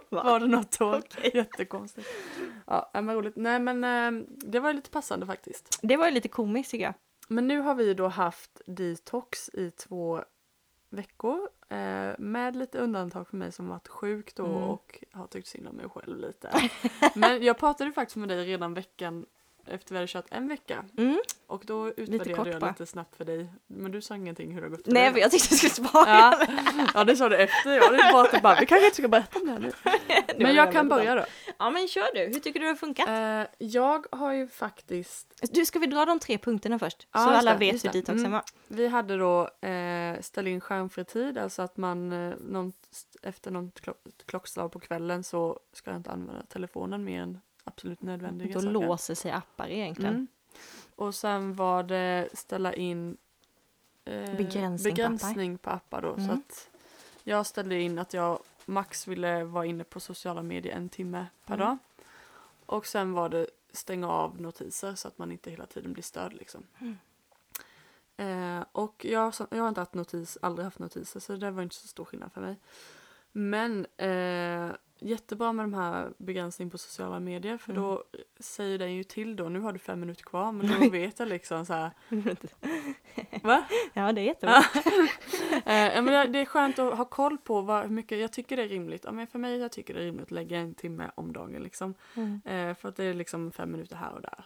[0.10, 1.02] var det något år.
[1.34, 2.08] Jättekonstigt.
[2.68, 3.36] Ja, ja, men roligt.
[3.36, 5.80] Nej men eh, det var ju lite passande faktiskt.
[5.82, 6.94] Det var ju lite komiskt tycker jag.
[7.28, 10.24] Men nu har vi då haft detox i två
[10.90, 14.64] veckor eh, med lite undantag för mig som varit sjuk då Mm.
[14.64, 16.70] och har tyckt synd om mig själv lite.
[17.16, 19.26] Men jag pratade faktiskt med dig redan veckan
[19.68, 21.20] efter vi hade kört en vecka Mm.
[21.48, 22.70] och då utvärderade kort jag bara.
[22.72, 23.50] lite snabbt för dig.
[23.68, 25.70] Men du sa ingenting hur det har gått för Nej, för jag tyckte du skulle
[25.90, 26.10] svara.
[26.10, 26.48] Ja,
[26.94, 27.72] ja, det sa du efter.
[27.72, 29.72] Jag hade bara att bara, vi kanske inte ska berätta om det här nu.
[30.44, 31.26] Men jag det kan jag börja då.
[31.60, 32.34] Ja, men kör du.
[32.34, 33.08] Hur tycker du det har funkat?
[33.08, 37.08] Eh, jag har ju faktiskt Du, ska vi dra de tre punkterna först?
[37.12, 38.00] Ja, så alla det, vet hur det.
[38.00, 38.32] detoxen Mm.
[38.32, 38.44] var.
[38.68, 42.74] Vi hade då eh, ställa in skärmfri tid, alltså att man eh, någon,
[43.22, 48.02] efter något klock, klockslag på kvällen så ska jag inte använda telefonen mer än absolut
[48.02, 48.72] nödvändiga Då saker.
[48.74, 50.14] låser sig appar egentligen.
[50.14, 50.28] Mm.
[50.96, 53.18] Och sen var det ställa in
[54.06, 56.16] eh, Begränsning på begränsning på appar då.
[56.16, 56.36] Så Mm.
[56.38, 56.70] att
[57.24, 61.56] jag ställde in att jag max ville vara inne på sociala medier en timme per
[61.56, 61.68] Mm.
[61.68, 61.78] dag.
[62.66, 66.34] Och sen var det stänga av notiser så att man inte hela tiden blir störd
[66.34, 66.64] liksom.
[66.80, 66.98] Mm.
[68.18, 71.76] Eh, och jag, jag har inte haft notis, aldrig haft notiser så det var inte
[71.76, 72.56] så stor skillnad för mig.
[73.32, 77.84] Men eh, jättebra med de här begränsning på sociala medier för Mm.
[77.84, 78.04] då
[78.40, 81.28] säger den ju till då, nu har du fem minuter kvar men då vet jag
[81.28, 81.92] liksom så här.
[83.44, 83.66] Va?
[83.94, 84.62] ja, det är jättebra.
[85.66, 88.64] Eh, men det- är skönt att ha koll på vad, hur mycket jag tycker det
[88.64, 89.04] är rimligt.
[89.06, 91.64] Ja, men för mig jag tycker det är rimligt att lägga en timme om dagen
[91.64, 91.94] liksom.
[92.16, 92.42] Mm.
[92.46, 94.46] Eh, för att det är liksom fem minuter här och där.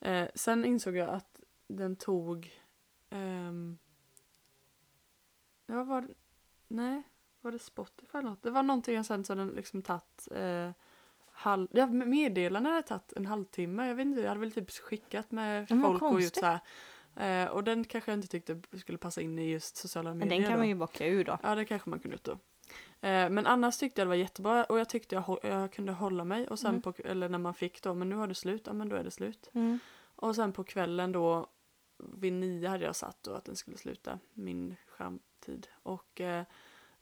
[0.00, 2.50] Eh, sen insåg jag att den tog...
[3.10, 3.78] ehm,
[5.66, 6.08] ja, var
[6.68, 7.02] Nej,
[7.40, 8.42] var det Spotify eller något?
[8.42, 10.28] Det var någonting sen så den liksom tagit...
[10.30, 10.70] Eh,
[11.32, 13.88] halv, ja, meddelanden hade tagit en halvtimme.
[13.88, 16.40] Jag vet inte, jag hade väl typ skickat med Men vad folk och gjort konstigt.
[16.44, 16.46] så
[17.16, 17.44] här.
[17.44, 20.36] Eh, och den kanske jag inte tyckte skulle passa in i just sociala Men medier.
[20.36, 20.58] den kan då.
[20.58, 21.38] man ju bocka ur då.
[21.42, 22.32] Ja, det kanske man kunde gjort då.
[23.08, 25.92] Eh, men annars tyckte jag det var jättebra och jag tyckte jag, hå- jag kunde
[25.92, 26.82] hålla mig och sen Mm.
[26.82, 29.04] på, eller när man fick då, men nu har det slut, ja men då är
[29.04, 29.50] det slut.
[29.52, 29.78] Mm.
[30.16, 31.46] Och sen på kvällen då,
[31.98, 35.66] vid nio hade jag satt då att den skulle sluta, min skärmtid.
[35.82, 36.44] Och eh,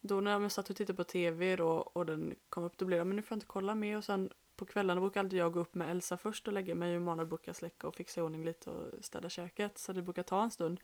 [0.01, 2.99] då när jag satt och tittade på tv då och den kom upp, då blev
[2.99, 5.53] det, men nu får jag inte kolla mer och sen på kvällarna brukar alltid jag
[5.53, 8.25] gå upp med Elsa först och lägga mig och Emanuel brukar släcka och fixa i
[8.25, 10.81] ordning lite och städa köket så det brukar ta en stund.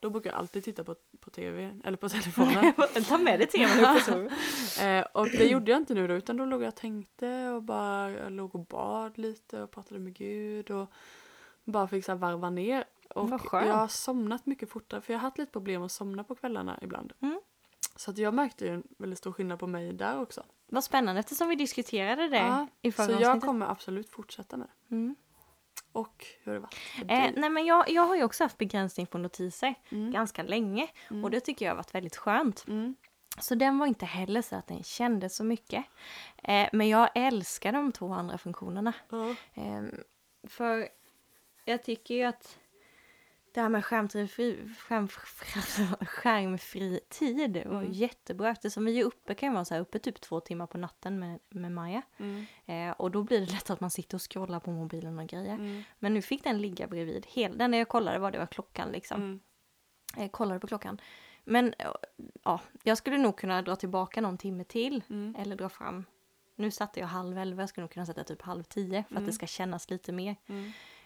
[0.00, 2.72] Då brukar jag alltid titta på, på tv, eller på telefonen.
[3.08, 4.32] Ta med dig teman upp på sovrummet.
[4.80, 7.62] Eh, och det gjorde jag inte nu då, utan då låg jag och tänkte och
[7.62, 10.92] bara jag låg och bad lite och pratade med Gud och
[11.64, 12.84] bara fick så här varva ner.
[13.14, 16.34] Och jag har somnat mycket fortare, för jag har haft lite problem att somna på
[16.34, 17.12] kvällarna ibland.
[17.20, 17.40] Mm.
[17.98, 20.44] Så att jag märkte ju en väldigt stor skillnad på mig där också.
[20.66, 23.46] Vad spännande eftersom vi diskuterade det Ja, i förra Så jag avsnittet.
[23.46, 24.94] kommer absolut fortsätta med det.
[24.94, 25.16] Mm.
[25.92, 26.76] Och hur har det varit
[27.10, 30.12] Eh, nej men jag, jag har ju också haft begränsning på notiser Mm.
[30.12, 31.24] ganska länge Mm.
[31.24, 32.64] och det tycker jag har varit väldigt skönt.
[32.68, 32.94] Mm.
[33.40, 35.84] Så den var inte heller så att den kändes så mycket.
[36.42, 38.92] Eh, men jag älskar de två andra funktionerna.
[39.54, 39.94] Ehm,
[40.48, 40.88] för
[41.64, 42.58] jag tycker ju att
[43.58, 45.08] det här med skärmtid, fri, skärm,
[46.06, 47.92] skärmfri tid var Mm.
[47.92, 51.18] jättebra eftersom vi är uppe kan vara så här uppe typ två timmar på natten
[51.18, 52.02] med, med Maja.
[52.16, 52.46] Mm.
[52.66, 55.54] Eh, och då blir det lätt att man sitter och scrollar på mobilen och grejer.
[55.54, 55.82] Mm.
[55.98, 57.26] Men nu fick den ligga bredvid.
[57.28, 59.20] Hel, den jag kollade var det var klockan liksom.
[59.22, 59.40] mm.
[60.16, 61.00] Eh, kollade på klockan.
[61.44, 61.92] Men eh,
[62.44, 65.04] ja, jag skulle nog kunna dra tillbaka någon timme till.
[65.10, 65.34] Mm.
[65.38, 66.04] Eller dra fram.
[66.56, 69.18] Nu satte jag halv elva, jag skulle nog kunna sätta typ halv tio för att
[69.18, 69.26] Mm.
[69.26, 70.36] det ska kännas lite mer.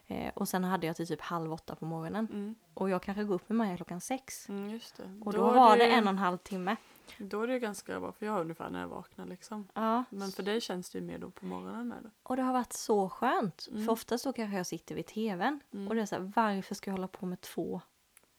[0.07, 2.29] Eh, och sen hade jag till typ halv åtta på morgonen.
[2.33, 2.55] Mm.
[2.75, 4.49] Och jag kanske går upp med Maja klockan sex.
[4.49, 5.03] Mm, just det.
[5.25, 6.77] Och Då då, var det ju- en och en halv timme.
[7.19, 9.69] Då är det ganska bra, för jag har ungefär när jag vaknar liksom.
[9.75, 10.05] Ja.
[10.11, 12.11] Men för dig känns det ju mer då på morgonen med det.
[12.23, 13.69] Och det har varit så skönt.
[13.71, 13.85] Mm.
[13.87, 15.61] För oftast då kanske jag sitter vid tvn.
[15.73, 15.89] Mm.
[15.89, 17.81] Och det är så här, varför ska jag hålla på med två,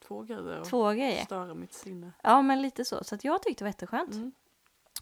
[0.07, 1.25] Två grejer och två grejer?
[1.25, 2.11] störa mitt sinne.
[2.23, 3.03] Ja men lite så.
[3.03, 4.11] Så att jag tyckte det var jätteskönt.
[4.13, 4.31] Mm.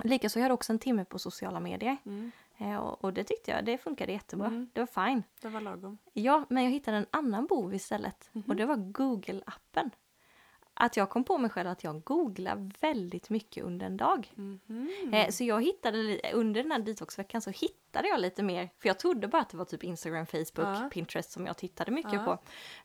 [0.04, 1.98] Likaså jag hade också en timme på sociala medier.
[2.06, 2.32] Mm.
[2.62, 4.48] Eh, och, och det tyckte jag, det funkade jättebra.
[4.48, 4.70] Mm.
[4.74, 5.24] Det var fine.
[5.42, 5.98] Det var lagom.
[6.14, 8.30] Ja, men jag hittade en annan bov istället.
[8.34, 8.44] Mhm.
[8.48, 9.90] Och det var Google-appen.
[10.74, 14.34] Att jag kom på mig själv att jag googlar väldigt mycket under en dag.
[15.14, 18.70] Eh, så jag hittade, under den här detoxveckan så hittade jag lite mer.
[18.80, 20.90] För jag trodde bara att det var typ Instagram, Facebook, Ja.
[20.92, 22.24] Pinterest som jag tittade mycket Ja.
[22.26, 22.38] på.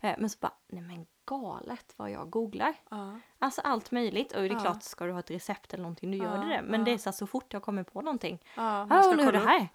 [0.06, 2.74] Eh, men så bara, nej men galet vad jag googlar.
[2.88, 3.20] Ja.
[3.38, 4.32] Alltså allt möjligt.
[4.32, 4.60] Och det är Ja.
[4.60, 6.62] klart, ska du ha ett recept eller någonting, du gör Ja, du det.
[6.62, 8.38] Men det är så, så fort jag kommer på någonting.
[8.56, 9.68] Ja, och nu är det här.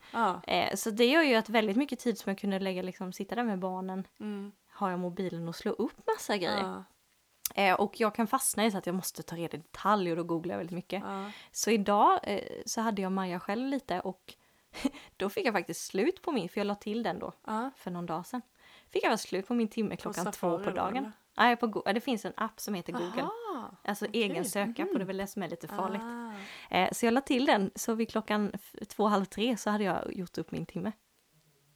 [0.47, 3.35] Eh, så det gör ju att väldigt mycket tid som jag kunde lägga, liksom sitta
[3.35, 4.51] där med barnen, Mm.
[4.69, 6.83] har jag mobilen och slå upp massa grejer.
[7.55, 10.17] Eh, och jag kan fastna i så att jag måste ta reda i detalj och
[10.17, 11.03] då googlar jag väldigt mycket.
[11.51, 14.33] Så idag eh, så hade jag Maja själv lite och
[15.17, 17.31] då fick jag faktiskt slut på min, för jag la till den då
[17.75, 18.41] för någon dag sedan.
[18.89, 21.11] Fick jag slut på min timme klockan två på dagen.
[21.41, 23.21] Nej, på, Go- det finns en app som heter Google.
[23.21, 23.75] Aha.
[23.83, 24.21] Alltså okej.
[24.23, 26.01] egen söka på det är väl det som är lite farligt.
[26.01, 26.75] Ah.
[26.77, 28.51] Eh, så jag la till den, så vid klockan
[28.87, 30.91] två, halv tre så hade jag gjort upp min timme.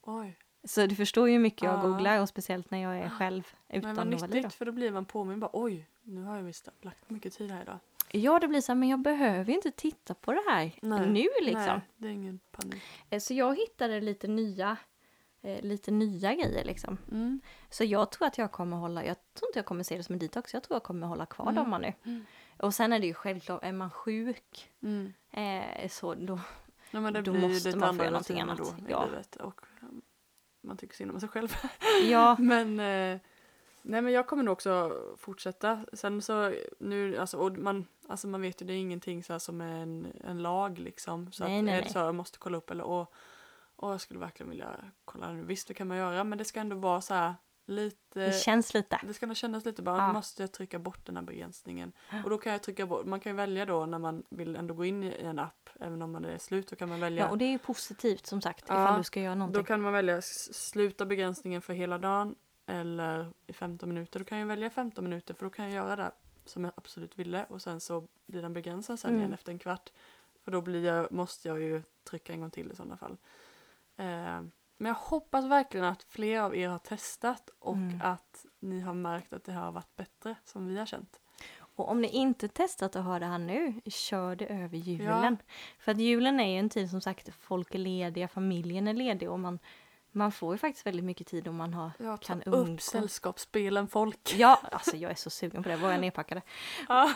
[0.01, 0.37] Oj.
[0.63, 1.81] Så du förstår ju hur mycket jag Ja.
[1.81, 5.05] googlar och speciellt när jag är själv Men vad utan nyttigt för då blir man
[5.05, 7.79] påminn bara oj, nu har jag visst lagt mycket tid här idag.
[8.11, 11.07] Ja, det blir så här, men jag behöver ju inte titta på det här Nej.
[11.09, 11.65] nu liksom.
[11.65, 12.83] Nej, det är ingen panik.
[13.09, 14.77] Eh, Så jag hittade lite nya,
[15.45, 16.97] eh, lite nya grejer liksom.
[17.11, 17.41] Mm.
[17.69, 20.13] Så jag tror att jag kommer hålla, jag tror inte jag kommer se det som
[20.13, 21.55] en detox, jag tror jag kommer hålla kvar Mm.
[21.71, 21.93] dem nu.
[22.11, 22.25] Mm.
[22.57, 25.13] Och sen är det ju självklart, är man sjuk Mm.
[25.31, 26.39] eh, så då,
[26.91, 28.57] det Då måste man få göra någonting annat.
[28.57, 29.05] Då, Ja.
[29.05, 30.01] livet och um,
[30.61, 31.55] man tycker synd om sig själv.
[32.09, 33.19] ja, men, eh,
[33.81, 35.85] nej, men jag kommer nog också fortsätta.
[35.93, 39.61] Sen så nu, alltså, och man, alltså man vet ju det är ingenting så som
[39.61, 41.31] är en, en lag liksom.
[41.31, 41.85] Så Nej, att nej, är nej.
[41.87, 43.13] det så jag måste kolla upp eller och,
[43.75, 45.43] och jag skulle verkligen vilja kolla nu.
[45.43, 47.33] Visst det kan man göra men det ska ändå vara så här
[47.67, 48.99] lite det känns lite.
[49.03, 50.13] det ska nog kännas lite bara, Ja.
[50.13, 51.91] måste jag trycka bort den här begränsningen.
[52.23, 54.73] Och då kan jag trycka bort, man kan ju välja då när man vill ändå
[54.73, 57.23] gå in i en app, även om man är slut, så kan man välja.
[57.25, 59.61] Ja, och det är ju positivt som sagt, Ja, ifall du ska göra någonting.
[59.61, 64.19] då kan man välja sluta begränsningen för hela dagen eller i 15 minuter.
[64.19, 66.11] Då kan jag välja 15 minuter för då kan jag göra det
[66.45, 69.19] som jag absolut ville och sen så blir den begränsad sen Mm.
[69.21, 69.89] igen efter en kvart.
[70.43, 73.17] För då blir jag, måste jag ju trycka en gång till i sådana fall.
[73.97, 74.41] Eh,
[74.77, 78.01] men jag hoppas verkligen att fler av er har testat och Mm.
[78.03, 81.19] att ni har märkt att det har varit bättre som vi har känt.
[81.57, 85.37] Och om ni inte testat att höra det här nu, kör det över julen.
[85.79, 89.29] För att julen är ju en tid som sagt, folk är lediga, familjen är ledig
[89.31, 89.59] och man,
[90.11, 92.83] man får ju faktiskt väldigt mycket tid om man har, Jag kan tar upp umgås.
[92.83, 94.33] sällskapsspelen folk.
[94.37, 96.41] Ja, alltså jag är så sugen på det, våra nedpackade.
[96.89, 97.13] Ja.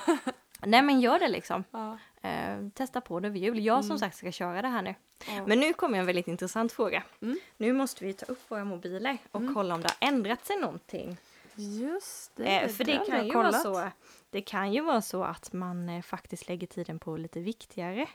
[0.66, 1.64] Nej men gör det liksom.
[1.72, 1.97] Ja.
[2.22, 3.66] Eh, testa på det över jul.
[3.66, 3.99] Jag som Mm.
[3.99, 4.95] sagt ska köra det här nu.
[5.28, 5.45] Ja.
[5.47, 7.03] Men nu kommer en väldigt intressant fråga.
[7.22, 7.38] Mm.
[7.57, 9.53] Nu måste vi ta upp våra mobiler och Mm.
[9.53, 11.18] kolla om det har ändrat sig någonting.
[11.55, 12.60] Just det.
[12.60, 13.89] Eh, för det har kan ju vara så.
[14.30, 18.07] Det kan ju vara så att man eh, faktiskt lägger tiden på lite viktigare.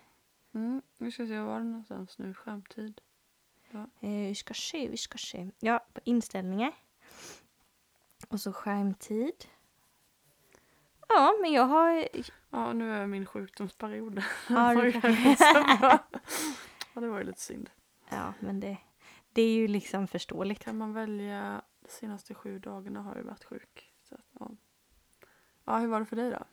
[0.55, 2.35] Mm, vi ska se, var är det någonstans nu?
[2.35, 3.01] Skärmtid.
[3.73, 5.51] Eh, vi ska se, vi ska se.
[5.61, 6.73] Ja, på inställningar.
[8.29, 9.45] Och så skärmtid.
[11.17, 12.09] Ja, men jag har...
[12.51, 14.23] Ja, nu är min sjukdomsperiod.
[14.49, 15.99] Ja, bra.
[16.95, 17.71] ja, det var ju lite synd.
[18.09, 18.77] Ja, men det,
[19.33, 20.65] det är ju liksom förståeligt.
[20.65, 23.93] Kan man välja de senaste sju dagarna har jag varit sjuk.
[24.09, 24.51] Så, ja.
[25.65, 26.45] ja, hur var det för dig då?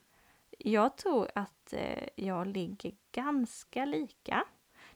[0.57, 4.43] Jag tror att eh, jag ligger ganska lika.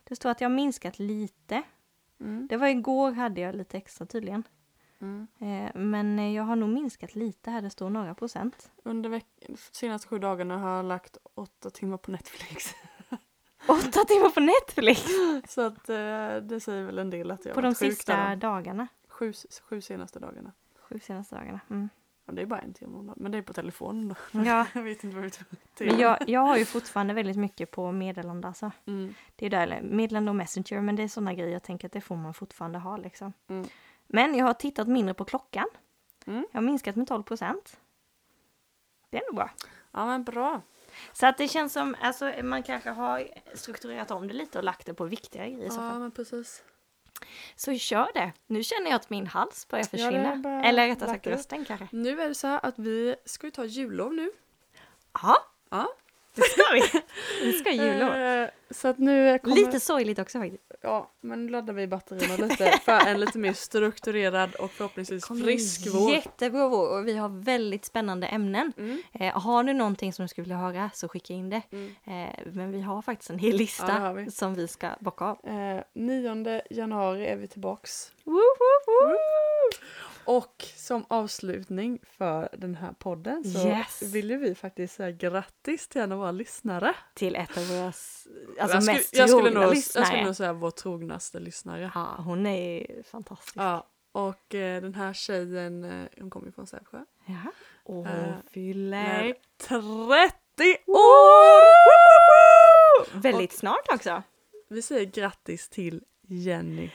[0.04, 1.64] Det står att jag har minskat lite.
[2.20, 2.48] Mm.
[2.48, 4.44] Det var igår hade jag lite extra tydligen.
[5.02, 5.28] Mm.
[5.40, 8.72] Eh, men eh, jag har nog minskat lite här, det står några procent.
[8.84, 12.74] Under veck- de senaste sju dagarna har jag lagt åtta timmar på Netflix.
[13.68, 15.02] Åtta timmar på Netflix!
[15.54, 15.96] så att eh,
[16.42, 18.36] det säger väl en del att jag På har de varit sjuk sista där.
[18.36, 18.88] dagarna.
[19.08, 19.34] Sju,
[19.70, 20.52] sju senaste dagarna.
[20.90, 21.60] Sju senaste dagarna.
[21.70, 21.90] Mm.
[22.32, 24.42] Det är bara en timme om dagen, men det är på telefonen då.
[24.44, 25.86] Ja, jag vet inte vad är.
[25.86, 28.72] men jag, jag har ju fortfarande väldigt mycket på meddelande alltså.
[28.86, 29.14] Mm.
[29.36, 31.92] Det är där, eller meddelande och messenger, men det är sådana grejer jag tänker att
[31.92, 33.34] det får man fortfarande ha liksom.
[33.48, 33.68] Mm.
[34.08, 35.66] Men jag har tittat mindre på klockan.
[36.26, 36.46] Mm.
[36.52, 37.80] Jag har minskat med 12 procent.
[39.10, 39.50] Det är nog bra.
[39.92, 40.62] Ja men bra.
[41.14, 44.86] Så att det känns som, alltså man kanske har strukturerat om det lite och lagt
[44.86, 46.00] det på viktigare grejer i så Ja fall.
[46.00, 46.64] men precis.
[47.56, 48.34] Så kör det.
[48.48, 50.36] Nu känner jag att min hals börjar försvinna.
[50.36, 51.88] börjar Eller rättare sagt rösten kanske.
[51.92, 54.32] Nu är det så här att vi ska ju ta jullov nu.
[55.14, 55.38] Ja,
[55.70, 55.88] Ja.
[56.36, 57.02] Det ska vi.
[57.46, 58.48] Vi ska jullov.
[58.70, 59.56] Så att nu kommer...
[59.56, 60.64] Lite sorgligt också faktiskt.
[60.82, 65.88] Ja, men nu laddar vi batterierna lite för en lite mer strukturerad och förhoppningsvis frisk
[65.94, 66.12] vår.
[66.12, 68.74] Jättebra vår och vi har väldigt spännande ämnen.
[68.78, 69.02] Mm.
[69.14, 71.62] Eh, har du någonting som du skulle vilja höra så skicka in det.
[71.72, 71.96] Mm.
[72.06, 74.32] Eh, men vi har faktiskt en hel lista Ja, vi.
[74.32, 75.40] som vi ska bocka av.
[75.44, 78.12] Eh, 9 januari är vi tillbaks.
[78.24, 79.16] Woo, woo, woo.
[80.28, 84.02] Och som avslutning för den här podden så Yes.
[84.02, 86.96] vill vi faktiskt säga grattis till en av våra lyssnare.
[87.14, 90.06] Till ett av våra alltså jag, skulle, mest jag, skulle nog, jag lyssnare.
[90.06, 91.92] skulle nog säga vår trognaste lyssnare.
[91.96, 93.56] Ja, hon är fantastisk.
[93.58, 97.00] Ja, och eh, den här tjejen, eh, hon kommer ju från Sävsjö.
[97.26, 97.52] Ja.
[97.84, 101.62] Och hon Eh, fyller Är 30 år!
[103.20, 104.24] väldigt snart också.
[104.70, 106.90] Vi säger grattis till Jenny.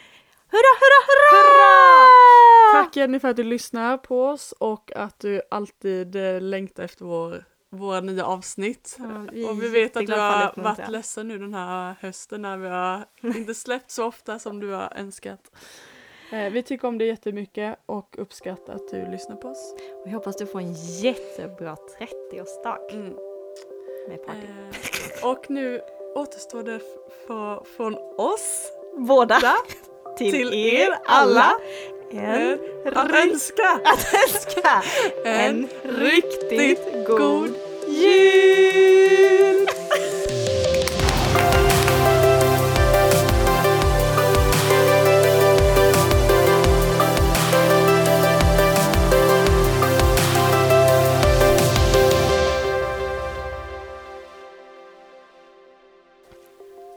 [0.53, 2.39] Hurra, hurra, hurra!
[2.73, 7.05] Tack Jenny för att du lyssnar på oss och att du alltid eh, längtar efter
[7.05, 8.97] vår, våra nya avsnitt.
[8.99, 12.57] Ja, vi och vi vet att du har varit ledsen nu den här hösten när
[12.57, 15.41] vi har inte släppt så ofta som du har önskat.
[16.33, 19.75] Eh, vi tycker om det jättemycket och uppskattar att du lyssnar på oss.
[20.03, 23.16] Och jag hoppas du får en jättebra 30-årsdag Mm.
[24.09, 24.47] med party.
[25.23, 25.81] Eh, och nu
[26.14, 26.81] återstår det
[27.27, 29.41] för, från oss Båda
[30.18, 31.53] till, till er er alla alla
[32.11, 34.83] en, att önska att önska
[35.25, 37.55] en en riktigt god god
[37.89, 39.67] jul!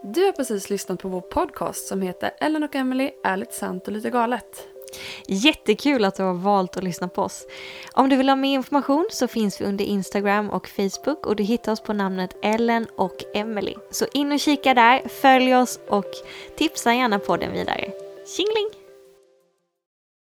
[0.02, 3.92] Du har precis lyssnat på vår podcast som heter Ellen och Emily ärligt sant och
[3.92, 4.73] lite galet.
[5.26, 7.46] Jättekul att du har valt att lyssna på oss.
[7.92, 11.42] Om du vill ha mer information så finns vi under Instagram och Facebook och du
[11.42, 13.74] hittar oss på namnet Ellen och Emily.
[13.90, 16.10] Så in och kika där, följ oss och
[16.56, 17.90] tipsa gärna podden vidare.
[18.36, 18.83] Tjingeling!